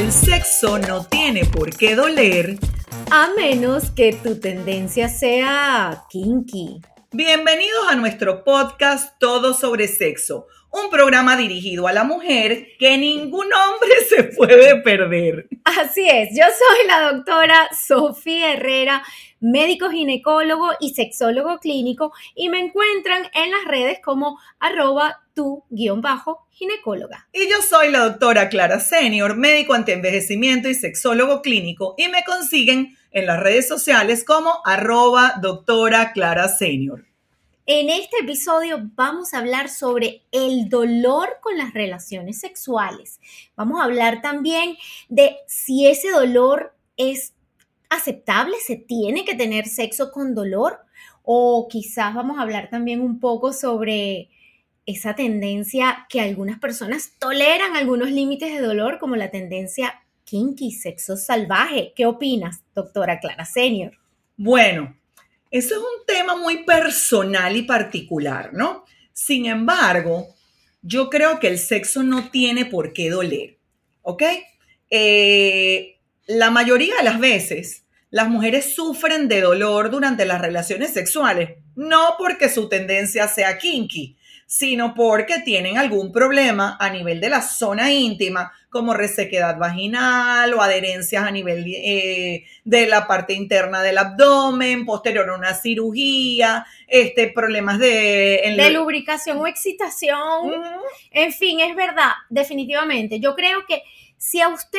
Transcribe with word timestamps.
El 0.00 0.12
sexo 0.12 0.78
no 0.78 1.04
tiene 1.04 1.44
por 1.44 1.76
qué 1.76 1.94
doler. 1.94 2.56
A 3.10 3.32
menos 3.36 3.90
que 3.90 4.14
tu 4.14 4.40
tendencia 4.40 5.10
sea 5.10 6.04
kinky. 6.08 6.80
Bienvenidos 7.12 7.86
a 7.90 7.96
nuestro 7.96 8.42
podcast 8.42 9.18
Todo 9.18 9.52
sobre 9.52 9.88
Sexo, 9.88 10.46
un 10.70 10.88
programa 10.88 11.36
dirigido 11.36 11.86
a 11.86 11.92
la 11.92 12.04
mujer 12.04 12.68
que 12.78 12.96
ningún 12.96 13.48
hombre 13.52 13.90
se 14.08 14.24
puede 14.24 14.76
perder. 14.76 15.48
Así 15.64 16.08
es, 16.08 16.30
yo 16.30 16.46
soy 16.46 16.86
la 16.86 17.12
doctora 17.12 17.68
Sofía 17.86 18.54
Herrera, 18.54 19.02
médico 19.40 19.90
ginecólogo 19.90 20.70
y 20.80 20.94
sexólogo 20.94 21.58
clínico 21.58 22.12
y 22.34 22.48
me 22.48 22.60
encuentran 22.60 23.24
en 23.34 23.50
las 23.50 23.64
redes 23.66 23.98
como 24.02 24.38
arroba 24.58 25.20
tu 25.34 25.64
guion 25.70 26.00
bajo 26.00 26.46
ginecóloga. 26.50 27.28
Y 27.32 27.48
yo 27.48 27.62
soy 27.62 27.90
la 27.90 28.00
doctora 28.00 28.48
Clara 28.48 28.80
Senior, 28.80 29.36
médico 29.36 29.74
antienvejecimiento 29.74 30.68
y 30.68 30.74
sexólogo 30.74 31.42
clínico 31.42 31.94
y 31.96 32.08
me 32.08 32.24
consiguen 32.24 32.96
en 33.10 33.26
las 33.26 33.40
redes 33.40 33.66
sociales 33.66 34.24
como 34.24 34.60
arroba 34.64 35.34
doctora 35.40 36.12
Clara 36.12 36.48
Senior. 36.48 37.04
En 37.72 37.88
este 37.88 38.16
episodio 38.20 38.90
vamos 38.96 39.32
a 39.32 39.38
hablar 39.38 39.68
sobre 39.68 40.22
el 40.32 40.68
dolor 40.68 41.38
con 41.40 41.56
las 41.56 41.72
relaciones 41.72 42.40
sexuales. 42.40 43.20
Vamos 43.54 43.80
a 43.80 43.84
hablar 43.84 44.22
también 44.22 44.76
de 45.08 45.36
si 45.46 45.86
ese 45.86 46.10
dolor 46.10 46.74
es 46.96 47.32
aceptable, 47.90 48.56
se 48.64 48.76
tiene 48.76 49.24
que 49.24 49.34
tener 49.34 49.66
sexo 49.66 50.10
con 50.10 50.34
dolor 50.34 50.78
o 51.22 51.68
quizás 51.68 52.14
vamos 52.14 52.38
a 52.38 52.42
hablar 52.42 52.70
también 52.70 53.00
un 53.00 53.20
poco 53.20 53.52
sobre 53.52 54.30
esa 54.86 55.14
tendencia 55.14 56.06
que 56.08 56.20
algunas 56.20 56.58
personas 56.58 57.12
toleran 57.18 57.76
algunos 57.76 58.10
límites 58.10 58.52
de 58.52 58.60
dolor 58.60 58.98
como 58.98 59.16
la 59.16 59.30
tendencia 59.30 60.02
kinky, 60.24 60.72
sexo 60.72 61.16
salvaje. 61.16 61.92
¿Qué 61.94 62.06
opinas, 62.06 62.62
doctora 62.74 63.20
Clara 63.20 63.44
Senior? 63.44 63.92
Bueno, 64.36 64.96
eso 65.50 65.74
es 65.74 65.80
un 65.80 66.06
tema 66.06 66.36
muy 66.36 66.64
personal 66.64 67.56
y 67.56 67.62
particular, 67.62 68.52
¿no? 68.52 68.84
Sin 69.12 69.46
embargo, 69.46 70.28
yo 70.82 71.10
creo 71.10 71.38
que 71.40 71.48
el 71.48 71.58
sexo 71.58 72.02
no 72.02 72.30
tiene 72.30 72.64
por 72.64 72.92
qué 72.92 73.10
doler, 73.10 73.58
¿ok? 74.02 74.22
Eh, 74.88 75.99
la 76.30 76.50
mayoría 76.50 76.94
de 76.96 77.02
las 77.02 77.18
veces, 77.18 77.84
las 78.10 78.28
mujeres 78.28 78.74
sufren 78.74 79.28
de 79.28 79.40
dolor 79.40 79.90
durante 79.90 80.24
las 80.24 80.40
relaciones 80.40 80.92
sexuales, 80.92 81.56
no 81.74 82.14
porque 82.18 82.48
su 82.48 82.68
tendencia 82.68 83.26
sea 83.26 83.58
kinky, 83.58 84.16
sino 84.46 84.94
porque 84.94 85.40
tienen 85.40 85.76
algún 85.76 86.12
problema 86.12 86.76
a 86.78 86.90
nivel 86.90 87.20
de 87.20 87.30
la 87.30 87.42
zona 87.42 87.92
íntima, 87.92 88.52
como 88.68 88.94
resequedad 88.94 89.58
vaginal 89.58 90.54
o 90.54 90.62
adherencias 90.62 91.24
a 91.24 91.32
nivel 91.32 91.64
eh, 91.66 92.44
de 92.64 92.86
la 92.86 93.08
parte 93.08 93.32
interna 93.32 93.82
del 93.82 93.98
abdomen, 93.98 94.86
posterior 94.86 95.28
a 95.30 95.34
una 95.36 95.54
cirugía, 95.54 96.64
este, 96.86 97.26
problemas 97.28 97.80
de... 97.80 98.54
de 98.56 98.70
lubricación 98.70 99.38
o 99.38 99.48
excitación. 99.48 100.52
En 101.10 101.32
fin, 101.32 101.58
es 101.58 101.74
verdad, 101.74 102.12
definitivamente. 102.28 103.18
Yo 103.18 103.34
creo 103.34 103.66
que 103.66 103.82
si 104.16 104.40
a 104.40 104.48
usted 104.48 104.78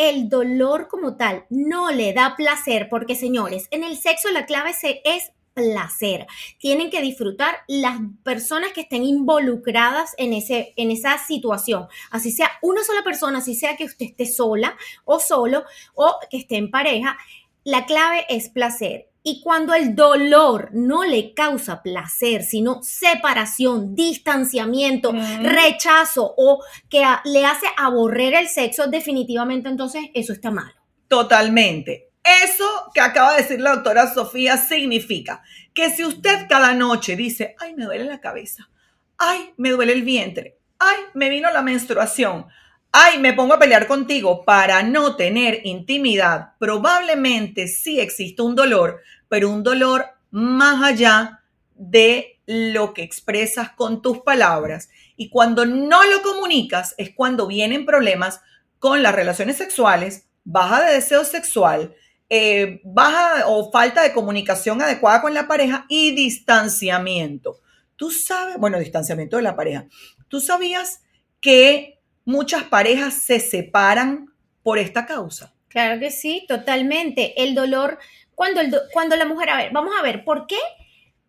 el 0.00 0.30
dolor 0.30 0.88
como 0.88 1.18
tal 1.18 1.44
no 1.50 1.90
le 1.90 2.14
da 2.14 2.34
placer, 2.34 2.88
porque 2.88 3.14
señores, 3.14 3.68
en 3.70 3.84
el 3.84 3.98
sexo 3.98 4.30
la 4.30 4.46
clave 4.46 4.70
es 5.04 5.30
placer. 5.52 6.26
Tienen 6.58 6.88
que 6.88 7.02
disfrutar 7.02 7.56
las 7.68 7.98
personas 8.24 8.72
que 8.72 8.80
estén 8.80 9.04
involucradas 9.04 10.14
en, 10.16 10.32
ese, 10.32 10.72
en 10.76 10.90
esa 10.90 11.18
situación. 11.18 11.86
Así 12.10 12.30
sea 12.30 12.50
una 12.62 12.82
sola 12.82 13.04
persona, 13.04 13.38
así 13.38 13.54
sea 13.54 13.76
que 13.76 13.84
usted 13.84 14.06
esté 14.06 14.24
sola 14.24 14.74
o 15.04 15.20
solo 15.20 15.64
o 15.94 16.16
que 16.30 16.38
esté 16.38 16.56
en 16.56 16.70
pareja. 16.70 17.18
La 17.64 17.84
clave 17.84 18.24
es 18.30 18.48
placer. 18.48 19.09
Y 19.22 19.42
cuando 19.42 19.74
el 19.74 19.94
dolor 19.94 20.70
no 20.72 21.04
le 21.04 21.34
causa 21.34 21.82
placer, 21.82 22.42
sino 22.42 22.82
separación, 22.82 23.94
distanciamiento, 23.94 25.12
rechazo 25.42 26.34
o 26.38 26.62
que 26.88 27.04
le 27.24 27.44
hace 27.44 27.66
aborrer 27.76 28.34
el 28.34 28.48
sexo, 28.48 28.86
definitivamente 28.86 29.68
entonces 29.68 30.04
eso 30.14 30.32
está 30.32 30.50
malo. 30.50 30.72
Totalmente. 31.08 32.10
Eso 32.44 32.90
que 32.94 33.00
acaba 33.00 33.32
de 33.32 33.42
decir 33.42 33.60
la 33.60 33.74
doctora 33.74 34.12
Sofía 34.12 34.56
significa 34.56 35.42
que 35.74 35.90
si 35.90 36.04
usted 36.04 36.46
cada 36.48 36.74
noche 36.74 37.16
dice, 37.16 37.56
ay, 37.58 37.74
me 37.74 37.84
duele 37.84 38.04
la 38.04 38.20
cabeza, 38.20 38.70
ay, 39.18 39.52
me 39.56 39.70
duele 39.70 39.92
el 39.92 40.02
vientre, 40.02 40.58
ay, 40.78 40.98
me 41.14 41.28
vino 41.28 41.50
la 41.50 41.62
menstruación, 41.62 42.46
ay, 42.92 43.18
me 43.18 43.32
pongo 43.32 43.54
a 43.54 43.58
pelear 43.58 43.86
contigo 43.86 44.44
para 44.44 44.82
no 44.82 45.16
tener 45.16 45.60
intimidad, 45.64 46.54
probablemente 46.58 47.68
sí 47.68 48.00
existe 48.00 48.42
un 48.42 48.54
dolor, 48.54 49.00
pero 49.28 49.50
un 49.50 49.62
dolor 49.62 50.06
más 50.30 50.82
allá 50.82 51.42
de 51.74 52.40
lo 52.46 52.94
que 52.94 53.02
expresas 53.02 53.70
con 53.70 54.02
tus 54.02 54.20
palabras. 54.20 54.88
Y 55.16 55.30
cuando 55.30 55.66
no 55.66 56.04
lo 56.04 56.22
comunicas 56.22 56.94
es 56.98 57.10
cuando 57.14 57.46
vienen 57.46 57.86
problemas 57.86 58.40
con 58.78 59.02
las 59.02 59.14
relaciones 59.14 59.56
sexuales, 59.56 60.26
baja 60.42 60.84
de 60.84 60.94
deseo 60.94 61.24
sexual, 61.24 61.94
eh, 62.28 62.80
baja 62.84 63.46
o 63.46 63.70
falta 63.70 64.02
de 64.02 64.12
comunicación 64.12 64.82
adecuada 64.82 65.20
con 65.20 65.34
la 65.34 65.46
pareja 65.46 65.86
y 65.88 66.14
distanciamiento. 66.14 67.60
Tú 67.96 68.10
sabes, 68.10 68.56
bueno, 68.58 68.78
distanciamiento 68.78 69.36
de 69.36 69.42
la 69.42 69.56
pareja. 69.56 69.86
¿Tú 70.28 70.40
sabías 70.40 71.02
que 71.40 71.99
muchas 72.30 72.62
parejas 72.64 73.14
se 73.14 73.40
separan 73.40 74.32
por 74.62 74.78
esta 74.78 75.04
causa? 75.04 75.52
Claro 75.68 76.00
que 76.00 76.10
sí, 76.10 76.44
totalmente. 76.48 77.42
El 77.42 77.54
dolor, 77.54 77.98
cuando, 78.34 78.60
el, 78.60 78.74
cuando 78.92 79.16
la 79.16 79.26
mujer, 79.26 79.50
a 79.50 79.56
ver, 79.56 79.72
vamos 79.72 79.94
a 79.98 80.02
ver, 80.02 80.24
¿por 80.24 80.46
qué 80.46 80.56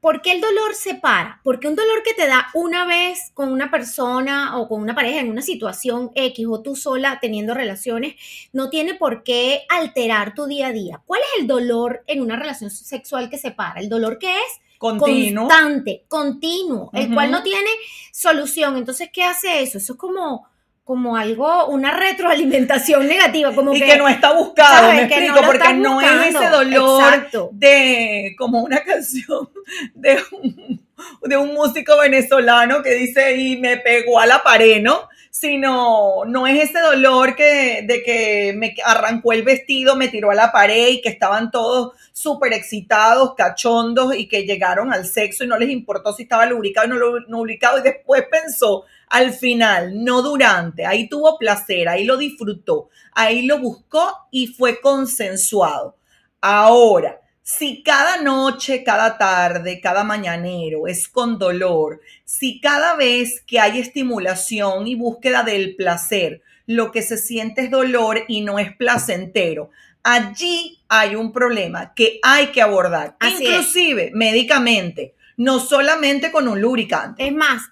¿Por 0.01 0.23
qué 0.23 0.31
el 0.31 0.41
dolor 0.41 0.73
se 0.73 0.95
para? 0.95 1.41
Porque 1.43 1.67
un 1.67 1.75
dolor 1.75 2.01
que 2.03 2.15
te 2.15 2.25
da 2.25 2.47
una 2.55 2.87
vez 2.87 3.29
con 3.35 3.53
una 3.53 3.69
persona 3.69 4.57
o 4.57 4.67
con 4.67 4.81
una 4.81 4.95
pareja 4.95 5.19
en 5.19 5.29
una 5.29 5.43
situación 5.43 6.09
X 6.15 6.47
o 6.49 6.63
tú 6.63 6.75
sola 6.75 7.19
teniendo 7.21 7.53
relaciones 7.53 8.15
no 8.51 8.71
tiene 8.71 8.95
por 8.95 9.21
qué 9.21 9.61
alterar 9.69 10.33
tu 10.33 10.47
día 10.47 10.69
a 10.69 10.71
día. 10.71 11.03
¿Cuál 11.05 11.21
es 11.21 11.41
el 11.41 11.47
dolor 11.47 12.03
en 12.07 12.21
una 12.21 12.35
relación 12.35 12.71
sexual 12.71 13.29
que 13.29 13.37
se 13.37 13.51
para? 13.51 13.79
El 13.79 13.89
dolor 13.89 14.17
que 14.17 14.31
es 14.31 14.61
continuo. 14.79 15.47
constante, 15.47 16.03
continuo, 16.07 16.89
el 16.93 17.13
cual 17.13 17.29
no 17.29 17.43
tiene 17.43 17.69
solución. 18.11 18.77
Entonces, 18.77 19.11
¿qué 19.13 19.23
hace 19.23 19.61
eso? 19.61 19.77
Eso 19.77 19.93
es 19.93 19.99
como 19.99 20.47
como 20.83 21.15
algo, 21.15 21.67
una 21.67 21.91
retroalimentación 21.91 23.07
negativa, 23.07 23.53
como 23.53 23.73
y 23.73 23.79
que, 23.79 23.97
no 23.97 24.07
está 24.09 24.33
buscado, 24.33 24.91
me 24.91 25.03
explico, 25.03 25.39
porque 25.45 25.73
no 25.75 26.01
es 26.01 26.35
ese 26.35 26.49
dolor 26.49 27.29
de 27.51 28.35
como 28.37 28.61
una 28.63 28.83
canción 28.83 29.49
de 29.93 30.17
un, 30.31 30.81
de 31.23 31.37
un 31.37 31.53
músico 31.53 31.97
venezolano 31.99 32.81
que 32.81 32.95
dice 32.95 33.37
y 33.37 33.57
me 33.57 33.77
pegó 33.77 34.19
a 34.19 34.25
la 34.25 34.41
pared, 34.43 34.81
¿no? 34.81 35.07
Sino 35.29 36.25
no 36.25 36.45
es 36.45 36.69
ese 36.69 36.79
dolor 36.79 37.35
que 37.35 37.83
de 37.87 38.03
que 38.03 38.53
me 38.57 38.75
arrancó 38.83 39.33
el 39.33 39.43
vestido, 39.43 39.95
me 39.95 40.09
tiró 40.09 40.31
a 40.31 40.35
la 40.35 40.51
pared 40.51 40.89
y 40.89 41.01
que 41.01 41.09
estaban 41.09 41.51
todos 41.51 41.93
súper 42.11 42.53
excitados, 42.53 43.35
cachondos 43.35 44.13
y 44.15 44.27
que 44.27 44.45
llegaron 44.45 44.91
al 44.91 45.05
sexo 45.05 45.43
y 45.43 45.47
no 45.47 45.57
les 45.57 45.69
importó 45.69 46.11
si 46.11 46.23
estaba 46.23 46.45
lubricado 46.47 46.87
o 46.87 46.89
no 46.89 47.19
lubricado. 47.27 47.79
Y 47.79 47.83
después 47.83 48.25
pensó, 48.29 48.83
al 49.11 49.33
final, 49.33 50.03
no 50.05 50.21
durante, 50.21 50.85
ahí 50.85 51.09
tuvo 51.09 51.37
placer, 51.37 51.89
ahí 51.89 52.05
lo 52.05 52.15
disfrutó, 52.15 52.89
ahí 53.11 53.45
lo 53.45 53.59
buscó 53.59 54.09
y 54.31 54.47
fue 54.47 54.79
consensuado. 54.79 55.97
Ahora, 56.39 57.19
si 57.43 57.83
cada 57.83 58.21
noche, 58.21 58.85
cada 58.85 59.17
tarde, 59.17 59.81
cada 59.81 60.05
mañanero 60.05 60.87
es 60.87 61.09
con 61.09 61.37
dolor, 61.37 61.99
si 62.23 62.61
cada 62.61 62.95
vez 62.95 63.41
que 63.45 63.59
hay 63.59 63.79
estimulación 63.79 64.87
y 64.87 64.95
búsqueda 64.95 65.43
del 65.43 65.75
placer, 65.75 66.41
lo 66.65 66.93
que 66.93 67.01
se 67.01 67.17
siente 67.17 67.63
es 67.63 67.69
dolor 67.69 68.23
y 68.29 68.39
no 68.39 68.59
es 68.59 68.73
placentero, 68.77 69.71
allí 70.03 70.79
hay 70.87 71.15
un 71.15 71.33
problema 71.33 71.93
que 71.93 72.21
hay 72.23 72.47
que 72.47 72.61
abordar, 72.61 73.17
inclusive 73.21 74.11
médicamente, 74.13 75.15
no 75.35 75.59
solamente 75.59 76.31
con 76.31 76.47
un 76.47 76.61
lubricante. 76.61 77.27
Es 77.27 77.33
más, 77.33 77.71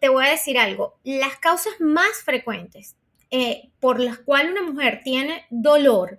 te 0.00 0.08
voy 0.08 0.26
a 0.26 0.30
decir 0.30 0.58
algo, 0.58 0.96
las 1.04 1.36
causas 1.36 1.74
más 1.80 2.22
frecuentes 2.24 2.96
eh, 3.30 3.70
por 3.80 4.00
las 4.00 4.18
cuales 4.18 4.52
una 4.52 4.62
mujer 4.62 5.00
tiene 5.04 5.44
dolor 5.50 6.18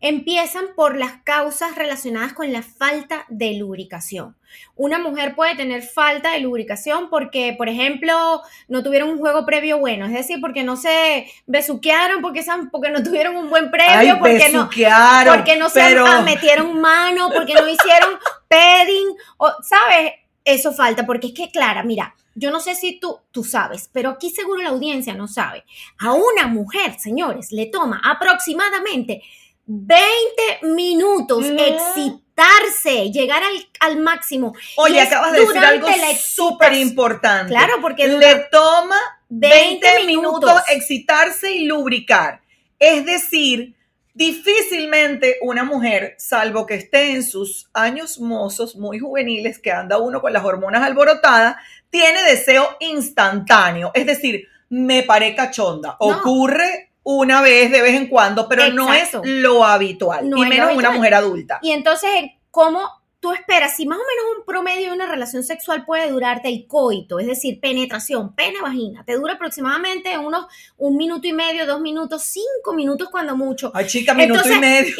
empiezan 0.00 0.66
por 0.76 0.96
las 0.96 1.22
causas 1.24 1.74
relacionadas 1.74 2.32
con 2.34 2.52
la 2.52 2.62
falta 2.62 3.24
de 3.28 3.54
lubricación. 3.54 4.36
Una 4.74 4.98
mujer 4.98 5.34
puede 5.34 5.56
tener 5.56 5.82
falta 5.82 6.32
de 6.32 6.40
lubricación 6.40 7.08
porque, 7.10 7.54
por 7.56 7.68
ejemplo, 7.68 8.42
no 8.68 8.82
tuvieron 8.82 9.08
un 9.08 9.18
juego 9.18 9.44
previo 9.44 9.78
bueno, 9.78 10.06
es 10.06 10.12
decir, 10.12 10.38
porque 10.40 10.62
no 10.62 10.76
se 10.76 11.30
besuquearon, 11.46 12.22
porque, 12.22 12.44
porque 12.70 12.90
no 12.90 13.02
tuvieron 13.02 13.36
un 13.36 13.50
buen 13.50 13.70
previo, 13.70 14.18
porque, 14.18 14.50
no, 14.52 14.68
porque 14.68 15.56
no 15.56 15.68
se 15.68 15.94
metieron 16.24 16.80
mano, 16.80 17.30
porque 17.34 17.54
no 17.54 17.66
hicieron 17.66 18.18
padding, 18.48 19.08
o, 19.38 19.50
¿sabes? 19.62 20.12
Eso 20.44 20.72
falta, 20.72 21.04
porque 21.04 21.28
es 21.28 21.34
que, 21.34 21.50
Clara, 21.50 21.82
mira, 21.82 22.14
yo 22.36 22.50
no 22.50 22.60
sé 22.60 22.74
si 22.74 23.00
tú, 23.00 23.18
tú 23.32 23.42
sabes, 23.42 23.88
pero 23.92 24.10
aquí 24.10 24.30
seguro 24.30 24.62
la 24.62 24.68
audiencia 24.68 25.14
no 25.14 25.26
sabe. 25.26 25.64
A 25.98 26.12
una 26.12 26.46
mujer, 26.46 26.98
señores, 26.98 27.50
le 27.50 27.66
toma 27.66 28.00
aproximadamente 28.04 29.22
20 29.64 30.60
minutos 30.62 31.46
mm. 31.46 31.58
excitarse, 31.58 33.10
llegar 33.10 33.42
al, 33.80 34.00
máximo. 34.00 34.54
Oye, 34.76 35.00
acabas 35.00 35.32
de 35.32 35.40
decir 35.40 35.58
algo 35.58 35.88
súper 36.18 36.74
importante. 36.74 37.52
Claro, 37.52 37.80
porque 37.80 38.06
le 38.06 38.46
toma 38.50 38.98
20, 39.30 40.04
minutos 40.04 40.52
excitarse 40.68 41.52
y 41.52 41.64
lubricar. 41.64 42.42
Es 42.78 43.06
decir, 43.06 43.75
difícilmente 44.16 45.36
una 45.42 45.62
mujer, 45.62 46.14
salvo 46.16 46.64
que 46.64 46.74
esté 46.74 47.12
en 47.12 47.22
sus 47.22 47.68
años 47.74 48.18
mozos, 48.18 48.74
muy 48.74 48.98
juveniles, 48.98 49.58
que 49.58 49.70
anda 49.70 49.98
uno 49.98 50.22
con 50.22 50.32
las 50.32 50.42
hormonas 50.42 50.82
alborotadas, 50.82 51.56
tiene 51.90 52.22
deseo 52.22 52.76
instantáneo. 52.80 53.90
Es 53.92 54.06
decir, 54.06 54.48
me 54.70 55.02
paré 55.02 55.34
cachonda. 55.34 55.96
Ocurre 56.00 56.92
una 57.02 57.42
vez 57.42 57.70
de 57.70 57.82
vez 57.82 57.94
en 57.94 58.08
cuando, 58.08 58.48
pero 58.48 58.72
no 58.72 58.92
es 58.92 59.10
lo 59.22 59.64
habitual, 59.64 60.26
y 60.34 60.46
menos 60.46 60.74
una 60.74 60.90
mujer 60.90 61.14
adulta. 61.14 61.58
Y 61.60 61.72
entonces, 61.72 62.10
¿cómo 62.50 62.88
tú 63.26 63.32
esperas? 63.32 63.74
Si 63.76 63.86
más 63.86 63.98
o 63.98 64.02
menos 64.02 64.38
un 64.38 64.44
promedio 64.44 64.88
de 64.88 64.94
una 64.94 65.06
relación 65.06 65.42
sexual 65.42 65.84
puede 65.84 66.08
durarte 66.10 66.48
el 66.48 66.66
coito, 66.68 67.18
es 67.18 67.26
decir, 67.26 67.58
penetración, 67.60 68.34
pene, 68.34 68.60
vagina, 68.60 69.04
te 69.04 69.14
dura 69.14 69.34
aproximadamente 69.34 70.16
unos 70.16 70.46
un 70.76 70.96
minuto 70.96 71.26
y 71.26 71.32
medio, 71.32 71.66
dos 71.66 71.80
minutos, 71.80 72.22
cinco 72.22 72.72
minutos 72.74 73.08
cuando 73.10 73.36
mucho. 73.36 73.72
Ay, 73.74 73.86
chica, 73.86 74.14
minuto 74.14 74.48
y 74.48 74.58
medio. 74.58 74.94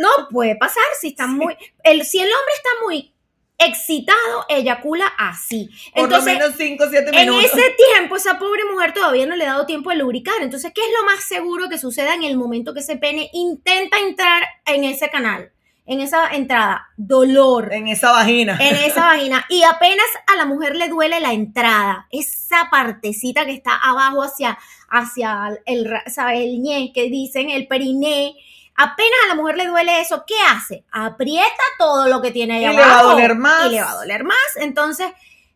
no, 0.00 0.28
puede 0.30 0.56
pasar 0.56 0.82
si 1.00 1.08
está 1.08 1.28
muy, 1.28 1.56
el, 1.84 2.04
si 2.04 2.18
el 2.18 2.26
hombre 2.26 2.54
está 2.56 2.70
muy 2.84 3.14
excitado, 3.58 4.44
eyacula 4.48 5.06
así. 5.18 5.70
Entonces, 5.94 6.34
Por 6.34 6.42
lo 6.42 6.48
menos 6.48 6.54
5 6.56 6.84
7 6.90 7.10
minutos. 7.10 7.44
En 7.44 7.58
ese 7.58 7.74
tiempo, 7.94 8.16
esa 8.16 8.38
pobre 8.38 8.64
mujer 8.72 8.92
todavía 8.92 9.26
no 9.26 9.36
le 9.36 9.44
ha 9.44 9.52
dado 9.52 9.66
tiempo 9.66 9.90
de 9.90 9.96
lubricar. 9.96 10.36
Entonces, 10.42 10.72
¿qué 10.72 10.80
es 10.80 10.88
lo 10.98 11.04
más 11.04 11.24
seguro 11.24 11.68
que 11.68 11.76
suceda 11.76 12.14
en 12.14 12.22
el 12.22 12.36
momento 12.36 12.72
que 12.72 12.80
ese 12.80 12.96
pene 12.96 13.30
intenta 13.32 13.98
entrar 13.98 14.44
en 14.64 14.84
ese 14.84 15.10
canal? 15.10 15.52
En 15.88 16.00
esa 16.00 16.28
entrada, 16.28 16.88
dolor. 16.96 17.72
En 17.72 17.88
esa 17.88 18.12
vagina. 18.12 18.58
En 18.60 18.76
esa 18.76 19.06
vagina. 19.06 19.44
Y 19.48 19.62
apenas 19.62 20.06
a 20.26 20.36
la 20.36 20.44
mujer 20.44 20.76
le 20.76 20.88
duele 20.88 21.18
la 21.18 21.32
entrada. 21.32 22.06
Esa 22.10 22.68
partecita 22.70 23.44
que 23.46 23.52
está 23.54 23.74
abajo 23.74 24.22
hacia, 24.22 24.58
hacia 24.88 25.58
el, 25.66 25.90
¿sabes? 26.06 26.40
El 26.40 26.60
ñe, 26.60 26.92
que 26.94 27.08
dicen, 27.08 27.50
el 27.50 27.66
periné 27.66 28.36
Apenas 28.80 29.18
a 29.24 29.28
la 29.28 29.34
mujer 29.34 29.56
le 29.56 29.66
duele 29.66 30.00
eso, 30.00 30.22
¿qué 30.24 30.36
hace? 30.52 30.84
Aprieta 30.92 31.64
todo 31.80 32.06
lo 32.06 32.22
que 32.22 32.30
tiene 32.30 32.58
ahí 32.58 32.64
abajo. 32.64 32.80
Y 32.80 32.84
le 32.84 32.88
va 32.88 33.00
a 33.00 33.02
doler 33.02 33.34
más. 33.34 33.66
Y 33.66 33.70
le 33.70 33.80
va 33.82 33.90
a 33.90 33.96
doler 33.96 34.22
más. 34.22 34.36
Entonces, 34.54 35.08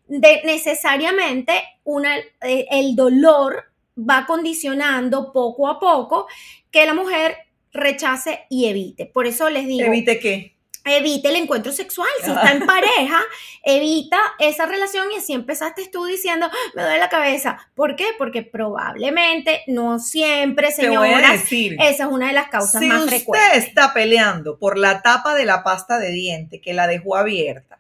necesariamente 0.09 1.53
una, 1.85 2.17
eh, 2.17 2.67
el 2.69 2.97
dolor 2.97 3.71
va 3.97 4.27
condicionando 4.27 5.33
poco 5.33 5.69
a 5.69 5.79
poco 5.79 6.27
que 6.73 6.85
la 6.85 6.95
mujer 6.95 7.37
rechace 7.73 8.47
y 8.51 8.67
evite. 8.67 9.07
Por 9.07 9.27
eso 9.27 9.51
les 9.51 9.67
digo. 9.67 9.87
¿Evite 9.87 10.19
qué? 10.19 10.53
evite 10.85 11.29
el 11.29 11.37
encuentro 11.37 11.73
sexual. 11.73 12.09
Si 12.23 12.31
está 12.31 12.53
en 12.53 12.67
pareja, 12.67 13.21
evita 13.63 14.19
esa 14.39 14.67
relación 14.67 15.11
y 15.13 15.17
así 15.17 15.33
empezaste 15.33 15.89
tú 15.89 16.05
diciendo, 16.05 16.47
ah, 16.51 16.71
me 16.75 16.83
duele 16.83 16.99
la 16.99 17.09
cabeza. 17.09 17.59
¿Por 17.75 17.97
qué? 17.97 18.07
Porque 18.19 18.43
probablemente, 18.43 19.63
no 19.67 19.99
siempre, 19.99 20.73
señora, 20.73 21.35
esa 21.35 22.05
es 22.05 22.11
una 22.11 22.29
de 22.29 22.33
las 22.33 22.49
causas 22.49 22.83
más 22.83 23.07
frecuentes. 23.07 23.53
Si 23.53 23.59
usted 23.59 23.69
está 23.69 23.95
peleando 23.95 24.59
por 24.59 24.79
la 24.79 25.03
tapa 25.03 25.35
de 25.35 25.45
la 25.45 25.63
pasta 25.63 25.99
de 25.99 26.11
diente 26.11 26.61
que 26.61 26.73
la 26.73 26.87
dejó 26.87 27.17
abierta 27.17 27.79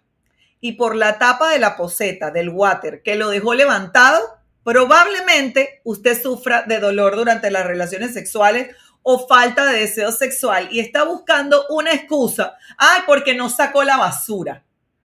y 0.61 0.73
por 0.73 0.95
la 0.95 1.19
tapa 1.19 1.51
de 1.51 1.59
la 1.59 1.77
poseta 1.77 2.31
del 2.31 2.51
water 2.51 3.03
que 3.03 3.17
lo 3.17 3.31
dejó 3.31 3.55
levantado, 3.55 4.21
probablemente 4.63 5.81
usted 5.83 6.21
sufra 6.21 6.63
de 6.63 6.79
dolor 6.79 7.17
durante 7.17 7.51
las 7.51 7.67
relaciones 7.67 8.15
sexuales 8.15 8.77
o 9.03 9.27
falta 9.27 9.67
de 9.67 9.81
deseo 9.81 10.13
sexual 10.13 10.69
y 10.71 10.81
está 10.81 11.05
buscando 11.05 11.67
una 11.71 11.93
excusa. 11.93 12.55
Ay, 12.77 13.03
porque 13.07 13.35
no 13.35 13.51
sacó 13.51 13.83
la 13.85 13.97
basura 13.97 14.65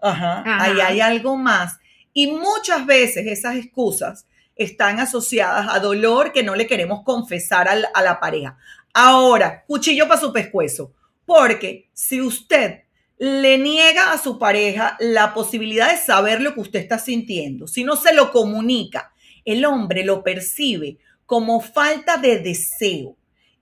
Ajá, 0.00 0.42
ahí 0.46 0.80
hay 0.80 1.00
algo 1.00 1.36
más. 1.36 1.78
Y 2.12 2.28
muchas 2.28 2.86
veces 2.86 3.26
esas 3.26 3.56
excusas 3.56 4.26
están 4.56 4.98
asociadas 4.98 5.68
a 5.70 5.78
dolor 5.78 6.32
que 6.32 6.42
no 6.42 6.54
le 6.54 6.66
queremos 6.66 7.02
confesar 7.04 7.68
a 7.68 8.02
la 8.02 8.20
pareja. 8.20 8.58
Ahora, 8.92 9.64
cuchillo 9.66 10.08
para 10.08 10.20
su 10.20 10.32
pescuezo, 10.32 10.92
porque 11.24 11.88
si 11.92 12.20
usted 12.20 12.80
le 13.18 13.58
niega 13.58 14.12
a 14.12 14.18
su 14.18 14.38
pareja 14.38 14.96
la 15.00 15.34
posibilidad 15.34 15.90
de 15.90 15.98
saber 15.98 16.40
lo 16.40 16.54
que 16.54 16.60
usted 16.60 16.80
está 16.80 16.98
sintiendo, 16.98 17.66
si 17.66 17.84
no 17.84 17.96
se 17.96 18.14
lo 18.14 18.32
comunica, 18.32 19.12
el 19.44 19.64
hombre 19.64 20.04
lo 20.04 20.22
percibe 20.22 20.98
como 21.26 21.60
falta 21.60 22.16
de 22.16 22.38
deseo. 22.38 23.16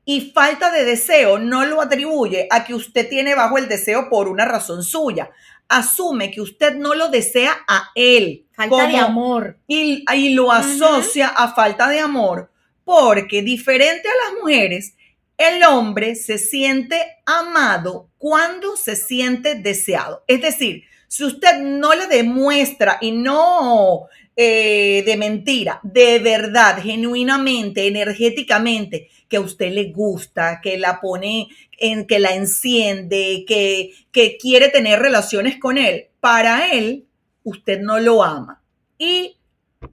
Y 0.05 0.31
falta 0.31 0.71
de 0.71 0.85
deseo 0.85 1.39
no 1.39 1.65
lo 1.65 1.83
atribuye 1.83 2.47
a 2.51 2.65
que 2.65 2.75
usted 2.75 3.09
tiene 3.09 3.35
bajo 3.35 3.59
el 3.59 3.69
deseo 3.69 4.09
por 4.09 4.29
una 4.29 4.45
razón 4.45 4.85
suya, 4.85 5.31
asume 5.69 6.31
que 6.31 6.41
usted 6.41 6.77
no 6.77 6.95
lo 6.95 7.09
desea 7.09 7.57
a 7.69 7.91
él. 7.95 8.47
Falta 8.53 8.87
de 8.87 8.97
amor. 8.97 9.59
Y, 9.67 10.05
y 10.15 10.35
lo 10.35 10.53
asocia 10.53 11.29
a 11.29 11.55
falta 11.55 11.89
de 11.89 12.01
amor, 12.01 12.51
porque 12.85 13.43
diferente 13.43 14.09
a 14.09 14.31
las 14.31 14.41
mujeres, 14.41 14.95
el 15.37 15.63
hombre 15.65 16.15
se 16.15 16.39
siente 16.39 17.21
amado 17.27 18.09
cuando 18.17 18.77
se 18.77 18.97
siente 18.97 19.55
deseado. 19.55 20.25
Es 20.27 20.41
decir, 20.41 20.85
si 21.09 21.25
usted 21.25 21.59
no 21.59 21.95
le 21.95 22.07
demuestra 22.07 22.99
y 23.01 23.13
no 23.13 24.09
eh, 24.39 25.03
de 25.07 25.17
mentira, 25.17 25.81
de 25.83 26.19
verdad, 26.19 26.79
genuinamente, 26.83 27.87
energéticamente, 27.87 29.09
que 29.29 29.39
a 29.39 29.41
usted 29.41 29.73
le 29.73 29.93
gusta, 29.93 30.61
que 30.63 30.77
la 30.77 31.01
pone 31.01 31.49
en, 31.79 32.07
que 32.07 32.19
la 32.19 32.35
enciende, 32.35 33.47
que, 33.49 33.95
que 34.13 34.37
quiere 34.37 34.69
tener 34.69 35.01
relaciones 35.01 35.59
con 35.59 35.79
él, 35.79 36.09
para 36.21 36.71
él, 36.71 37.07
usted 37.45 37.81
no 37.81 37.99
lo 37.99 38.23
ama. 38.23 38.63
Y 38.99 39.39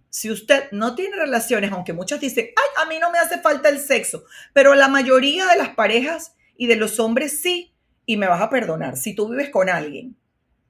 si 0.09 0.29
usted 0.29 0.65
no 0.71 0.93
tiene 0.93 1.15
relaciones, 1.15 1.71
aunque 1.71 1.93
muchos 1.93 2.19
dicen, 2.19 2.49
ay, 2.55 2.83
a 2.83 2.89
mí 2.89 2.99
no 2.99 3.11
me 3.11 3.19
hace 3.19 3.39
falta 3.39 3.69
el 3.69 3.79
sexo, 3.79 4.25
pero 4.51 4.75
la 4.75 4.89
mayoría 4.89 5.45
de 5.45 5.57
las 5.57 5.69
parejas 5.69 6.35
y 6.57 6.67
de 6.67 6.75
los 6.75 6.99
hombres 6.99 7.39
sí, 7.41 7.73
y 8.05 8.17
me 8.17 8.27
vas 8.27 8.41
a 8.41 8.49
perdonar, 8.49 8.97
si 8.97 9.15
tú 9.15 9.29
vives 9.29 9.49
con 9.49 9.69
alguien 9.69 10.17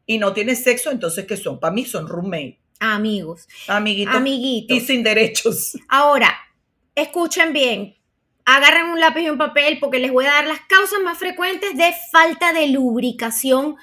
y 0.06 0.20
no 0.20 0.32
tienes 0.34 0.64
sexo, 0.64 0.92
entonces 0.92 1.26
¿qué 1.26 1.38
son? 1.38 1.60
Para 1.60 1.74
mí 1.74 1.86
son 1.86 2.08
roommates 2.08 2.63
amigos. 2.92 3.48
Amiguitos. 3.68 4.16
Amiguitos. 4.16 4.78
Y 4.78 4.82
sin 4.82 5.04
derechos. 5.04 5.78
Ahora, 5.88 6.36
escuchen 6.96 7.54
bien. 7.54 7.96
Agarren 8.46 8.88
un 8.88 9.00
lápiz 9.00 9.22
y 9.22 9.30
un 9.30 9.38
papel 9.38 9.78
porque 9.80 10.00
les 10.00 10.12
voy 10.12 10.26
a 10.26 10.34
dar 10.34 10.48
las 10.48 10.60
causas 10.68 11.00
más 11.02 11.18
frecuentes 11.18 11.78
de 11.78 11.94
falta 12.12 12.52
de 12.52 12.68
lubricación 12.68 13.78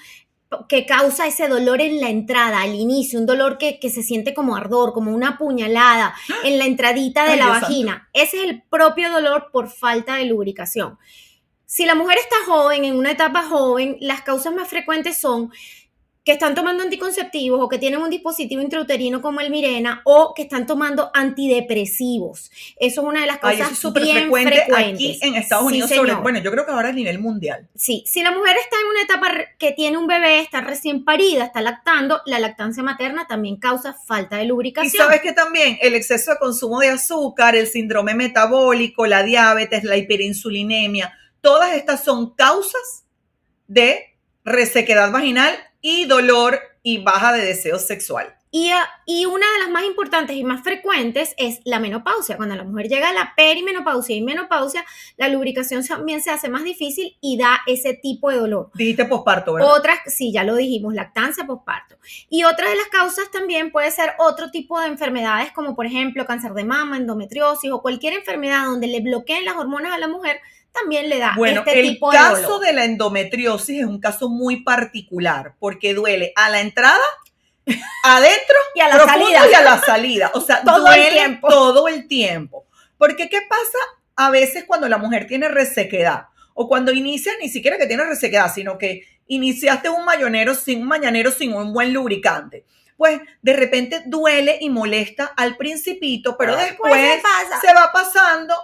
que 0.69 0.85
causa 0.85 1.27
ese 1.27 1.49
dolor 1.49 1.81
en 1.81 2.01
la 2.01 2.11
entrada, 2.11 2.63
al 2.63 2.75
inicio, 2.75 3.21
un 3.21 3.27
dolor 3.27 3.57
que, 3.57 3.79
se 3.83 4.03
siente 4.03 4.35
como 4.35 4.57
ardor, 4.57 4.93
como 4.93 5.15
una 5.15 5.39
puñalada 5.39 6.15
en 6.45 6.59
la 6.59 6.67
entradita 6.67 7.25
de 7.25 7.37
la 7.37 7.47
vagina. 7.47 8.09
Ese 8.13 8.39
es 8.39 8.51
el 8.51 8.63
propio 8.63 9.11
dolor 9.11 9.51
por 9.53 9.69
falta 9.69 10.17
de 10.17 10.25
lubricación. 10.25 10.99
Si 11.67 11.87
la 11.87 11.95
mujer 11.95 12.19
está 12.19 12.37
joven, 12.47 12.85
en 12.85 12.97
una 12.97 13.13
etapa 13.13 13.45
joven, 13.45 13.97
las 14.01 14.23
causas 14.23 14.53
más 14.53 14.69
frecuentes 14.69 15.19
son 15.19 15.53
que 16.31 16.35
están 16.35 16.55
tomando 16.55 16.85
anticonceptivos 16.85 17.59
o 17.61 17.69
que 17.69 17.77
tienen 17.77 18.01
un 18.01 18.09
dispositivo 18.09 18.63
intrauterino 18.63 19.21
como 19.21 19.41
el 19.41 19.51
Mirena 19.51 20.01
o 20.05 20.33
que 20.33 20.43
están 20.43 20.65
tomando 20.65 21.11
antidepresivos. 21.13 22.53
Eso 22.79 23.01
es 23.01 23.07
una 23.09 23.23
de 23.23 23.27
las 23.27 23.39
cosas 23.39 23.77
súper 23.77 24.05
frecuente 24.05 24.63
aquí 24.73 25.19
en 25.23 25.35
Estados 25.35 25.65
Unidos, 25.65 25.91
bueno, 26.23 26.39
yo 26.39 26.53
creo 26.53 26.65
que 26.65 26.71
ahora 26.71 26.91
a 26.91 26.93
nivel 26.93 27.19
mundial. 27.19 27.69
Sí, 27.75 28.05
si 28.07 28.23
la 28.23 28.31
mujer 28.31 28.55
está 28.63 28.77
en 28.81 28.87
una 28.87 29.03
etapa 29.03 29.55
que 29.59 29.73
tiene 29.73 29.99
un 29.99 30.07
bebé, 30.07 30.39
está 30.39 30.61
recién 30.61 31.05
parida, 31.05 31.47
está 31.47 31.63
lactando, 31.63 32.21
la 32.27 32.39
lactancia 32.39 32.85
materna 32.85 33.27
también 33.27 33.57
causa 33.57 33.93
falta 33.93 34.37
de 34.37 34.45
lubricación. 34.45 34.95
Y 34.95 34.97
sabes 34.97 35.23
que 35.23 35.33
también 35.33 35.79
el 35.83 35.97
exceso 35.97 36.31
de 36.31 36.39
consumo 36.39 36.79
de 36.79 36.91
azúcar, 36.91 37.57
el 37.57 37.67
síndrome 37.67 38.15
metabólico, 38.15 39.05
la 39.05 39.25
diabetes, 39.25 39.83
la 39.83 39.97
hiperinsulinemia, 39.97 41.13
todas 41.41 41.75
estas 41.75 42.05
son 42.05 42.37
causas 42.37 43.05
de 43.67 44.15
resequedad 44.45 45.11
vaginal 45.11 45.59
y 45.81 46.07
dolor 46.07 46.61
y 46.83 46.99
baja 47.03 47.33
de 47.33 47.45
deseo 47.45 47.79
sexual. 47.79 48.35
Y, 48.53 48.73
y, 49.07 49.27
una 49.27 49.47
de 49.53 49.59
las 49.61 49.71
más 49.71 49.85
importantes 49.85 50.35
y 50.35 50.43
más 50.43 50.65
frecuentes 50.65 51.35
es 51.39 51.61
la 51.65 51.79
menopausia. 51.79 52.37
Cuando 52.37 52.57
la 52.57 52.65
mujer 52.65 52.89
llega 52.89 53.11
a 53.11 53.13
la 53.13 53.33
perimenopausia 53.37 54.17
y 54.17 54.23
menopausia, 54.23 54.85
la 55.17 55.29
lubricación 55.29 55.87
también 55.87 56.21
se 56.21 56.31
hace 56.31 56.49
más 56.49 56.65
difícil 56.65 57.17
y 57.21 57.39
da 57.39 57.61
ese 57.69 57.95
tipo 57.95 58.29
de 58.29 58.39
dolor. 58.39 58.71
Dijiste 58.75 59.05
posparto, 59.05 59.55
¿verdad? 59.55 59.73
Otras, 59.73 59.99
sí, 60.07 60.33
ya 60.33 60.43
lo 60.43 60.57
dijimos, 60.57 60.95
lactancia 60.95 61.47
posparto. 61.47 61.97
Y 62.29 62.43
otra 62.43 62.69
de 62.69 62.75
las 62.75 62.89
causas 62.89 63.31
también 63.31 63.71
puede 63.71 63.93
ser 63.93 64.15
otro 64.19 64.51
tipo 64.51 64.81
de 64.81 64.89
enfermedades, 64.89 65.53
como 65.53 65.77
por 65.77 65.87
ejemplo 65.87 66.27
cáncer 66.27 66.53
de 66.53 66.65
mama, 66.65 66.97
endometriosis 66.97 67.71
o 67.71 67.83
cualquier 67.83 68.15
enfermedad 68.15 68.65
donde 68.65 68.89
le 68.89 69.01
bloqueen 69.01 69.45
las 69.45 69.55
hormonas 69.55 69.93
a 69.93 69.99
la 69.99 70.09
mujer, 70.09 70.41
también 70.73 71.09
le 71.09 71.19
da 71.19 71.35
bueno, 71.37 71.63
este 71.67 71.83
tipo 71.83 72.11
de 72.11 72.19
dolor. 72.19 72.39
El 72.39 72.43
caso 72.43 72.59
de 72.61 72.73
la 72.73 72.85
endometriosis 72.85 73.81
es 73.81 73.87
un 73.87 74.01
caso 74.01 74.29
muy 74.29 74.63
particular 74.63 75.55
porque 75.59 75.95
duele 75.95 76.33
a 76.37 76.51
la 76.51 76.61
entrada, 76.61 77.05
adentro 78.05 78.57
y 78.75 78.81
a 78.81 78.89
la 78.89 79.05
salida. 79.05 79.51
Y 79.51 79.55
a 79.55 79.63
la 79.63 79.81
salida. 79.81 80.31
O 80.35 80.41
sea, 80.41 80.63
todo 80.65 80.81
duele 80.81 81.09
el 81.09 81.15
tiempo. 81.15 81.49
todo 81.49 81.89
el 81.89 82.09
tiempo. 82.09 82.67
Porque 82.99 83.29
¿qué 83.29 83.41
pasa 83.49 83.79
a 84.17 84.31
veces 84.31 84.65
cuando 84.67 84.89
la 84.89 84.99
mujer 84.99 85.27
tiene 85.27 85.49
resequedad? 85.49 86.27
O 86.55 86.69
cuando 86.69 86.93
inicia 86.93 87.33
ni 87.41 87.49
siquiera 87.49 87.79
que 87.79 87.87
tiene 87.87 88.05
resequedad, 88.05 88.53
sino 88.53 88.77
que 88.77 89.03
iniciaste 89.27 89.89
un 89.89 90.05
mañanero 90.05 90.55
sin 90.55 90.83
un 90.83 90.89
mañanero 90.89 91.31
sin 91.31 91.55
un 91.55 91.73
buen 91.73 91.93
lubricante 91.93 92.65
pues 93.01 93.19
de 93.41 93.55
repente 93.55 94.03
duele 94.05 94.59
y 94.61 94.69
molesta 94.69 95.33
al 95.35 95.57
principito, 95.57 96.37
pero 96.37 96.55
después, 96.55 97.23
se 97.63 97.73
va 97.73 97.91
pasando 97.91 98.55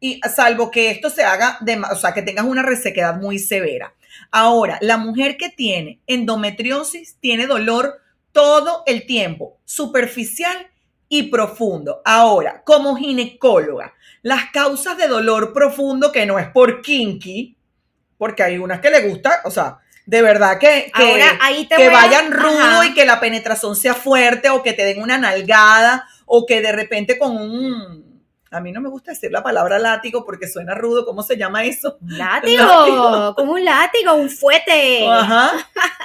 y 0.00 0.20
salvo 0.34 0.70
que 0.70 0.90
esto 0.90 1.10
se 1.10 1.22
haga, 1.22 1.58
de, 1.60 1.80
o 1.90 1.96
sea, 1.96 2.12
que 2.12 2.22
tengas 2.22 2.46
una 2.46 2.62
resequedad 2.62 3.16
muy 3.16 3.38
severa. 3.38 3.94
Ahora, 4.30 4.78
la 4.80 4.96
mujer 4.96 5.36
que 5.36 5.50
tiene 5.50 6.00
endometriosis 6.06 7.16
tiene 7.20 7.46
dolor 7.46 8.00
todo 8.32 8.82
el 8.86 9.06
tiempo, 9.06 9.58
superficial 9.64 10.68
y 11.08 11.24
profundo. 11.24 12.00
Ahora, 12.04 12.62
como 12.64 12.96
ginecóloga, 12.96 13.94
las 14.22 14.50
causas 14.50 14.96
de 14.96 15.08
dolor 15.08 15.52
profundo 15.52 16.12
que 16.12 16.24
no 16.24 16.38
es 16.38 16.48
por 16.48 16.80
kinky, 16.80 17.56
porque 18.16 18.42
hay 18.42 18.58
unas 18.58 18.80
que 18.80 18.90
le 18.90 19.08
gusta, 19.08 19.42
o 19.44 19.50
sea, 19.50 19.78
de 20.06 20.22
verdad 20.22 20.58
que, 20.58 20.90
que, 20.96 21.88
vayan 21.88 22.32
rudo 22.32 22.84
y 22.84 22.94
que 22.94 23.04
la 23.04 23.20
penetración 23.20 23.76
sea 23.76 23.94
fuerte 23.94 24.50
o 24.50 24.62
que 24.62 24.72
te 24.72 24.84
den 24.84 25.02
una 25.02 25.18
nalgada 25.18 26.06
o 26.26 26.46
que 26.46 26.60
de 26.60 26.72
repente 26.72 27.18
con 27.18 27.36
un 27.36 28.09
a 28.50 28.60
mí 28.60 28.72
no 28.72 28.80
me 28.80 28.88
gusta 28.88 29.12
decir 29.12 29.30
la 29.30 29.42
palabra 29.42 29.78
látigo 29.78 30.24
porque 30.24 30.48
suena 30.48 30.74
rudo. 30.74 31.06
¿Cómo 31.06 31.22
se 31.22 31.36
llama 31.36 31.64
eso? 31.64 31.98
Látigo, 32.06 33.34
como 33.36 33.52
un 33.52 33.64
látigo, 33.64 34.14
un 34.14 34.28
fuete. 34.28 35.06
Ajá. 35.06 35.52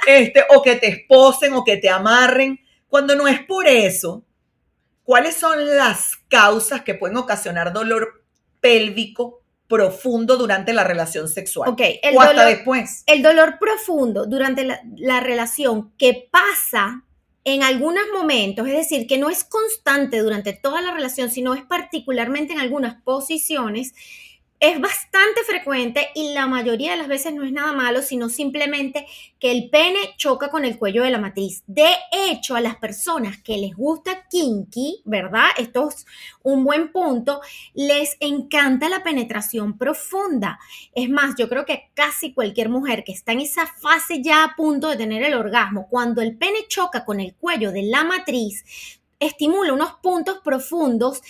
Este, 0.06 0.44
o 0.54 0.62
que 0.62 0.76
te 0.76 0.88
esposen 0.88 1.54
o 1.54 1.64
que 1.64 1.76
te 1.76 1.90
amarren. 1.90 2.60
Cuando 2.88 3.16
no 3.16 3.26
es 3.26 3.40
por 3.44 3.66
eso, 3.66 4.24
¿cuáles 5.02 5.34
son 5.36 5.76
las 5.76 6.16
causas 6.28 6.82
que 6.82 6.94
pueden 6.94 7.16
ocasionar 7.16 7.72
dolor 7.72 8.24
pélvico 8.60 9.42
profundo 9.66 10.36
durante 10.36 10.72
la 10.72 10.84
relación 10.84 11.28
sexual? 11.28 11.70
Ok, 11.70 11.80
el 12.00 12.16
o 12.16 12.20
hasta 12.20 12.44
después. 12.44 13.02
El 13.06 13.22
dolor 13.22 13.58
profundo 13.58 14.26
durante 14.26 14.62
la, 14.62 14.80
la 14.96 15.18
relación 15.18 15.92
que 15.98 16.28
pasa 16.30 17.05
en 17.46 17.62
algunos 17.62 18.02
momentos, 18.12 18.66
es 18.66 18.74
decir, 18.74 19.06
que 19.06 19.18
no 19.18 19.30
es 19.30 19.44
constante 19.44 20.18
durante 20.18 20.52
toda 20.52 20.82
la 20.82 20.92
relación, 20.92 21.30
sino 21.30 21.54
es 21.54 21.62
particularmente 21.62 22.52
en 22.52 22.58
algunas 22.58 23.00
posiciones, 23.02 23.94
es 24.58 24.80
bastante 24.80 25.42
frecuente 25.46 26.08
y 26.14 26.32
la 26.32 26.46
mayoría 26.46 26.92
de 26.92 26.96
las 26.96 27.08
veces 27.08 27.34
no 27.34 27.44
es 27.44 27.52
nada 27.52 27.72
malo, 27.72 28.00
sino 28.00 28.28
simplemente 28.28 29.06
que 29.38 29.50
el 29.50 29.68
pene 29.68 29.98
choca 30.16 30.50
con 30.50 30.64
el 30.64 30.78
cuello 30.78 31.02
de 31.02 31.10
la 31.10 31.18
matriz. 31.18 31.62
De 31.66 31.90
hecho, 32.10 32.56
a 32.56 32.60
las 32.60 32.76
personas 32.76 33.36
que 33.42 33.58
les 33.58 33.76
gusta 33.76 34.26
kinky, 34.30 35.02
¿verdad? 35.04 35.48
Esto 35.58 35.90
es 35.90 36.06
un 36.42 36.64
buen 36.64 36.90
punto, 36.90 37.42
les 37.74 38.16
encanta 38.20 38.88
la 38.88 39.02
penetración 39.02 39.76
profunda. 39.76 40.58
Es 40.94 41.10
más, 41.10 41.34
yo 41.36 41.48
creo 41.50 41.66
que 41.66 41.90
casi 41.94 42.32
cualquier 42.32 42.70
mujer 42.70 43.04
que 43.04 43.12
está 43.12 43.32
en 43.32 43.40
esa 43.40 43.66
fase 43.66 44.22
ya 44.22 44.42
a 44.42 44.56
punto 44.56 44.88
de 44.88 44.96
tener 44.96 45.22
el 45.22 45.34
orgasmo, 45.34 45.86
cuando 45.88 46.22
el 46.22 46.36
pene 46.36 46.66
choca 46.66 47.04
con 47.04 47.20
el 47.20 47.34
cuello 47.34 47.72
de 47.72 47.82
la 47.82 48.04
matriz, 48.04 48.64
estimula 49.20 49.74
unos 49.74 49.92
puntos 50.02 50.38
profundos 50.42 51.20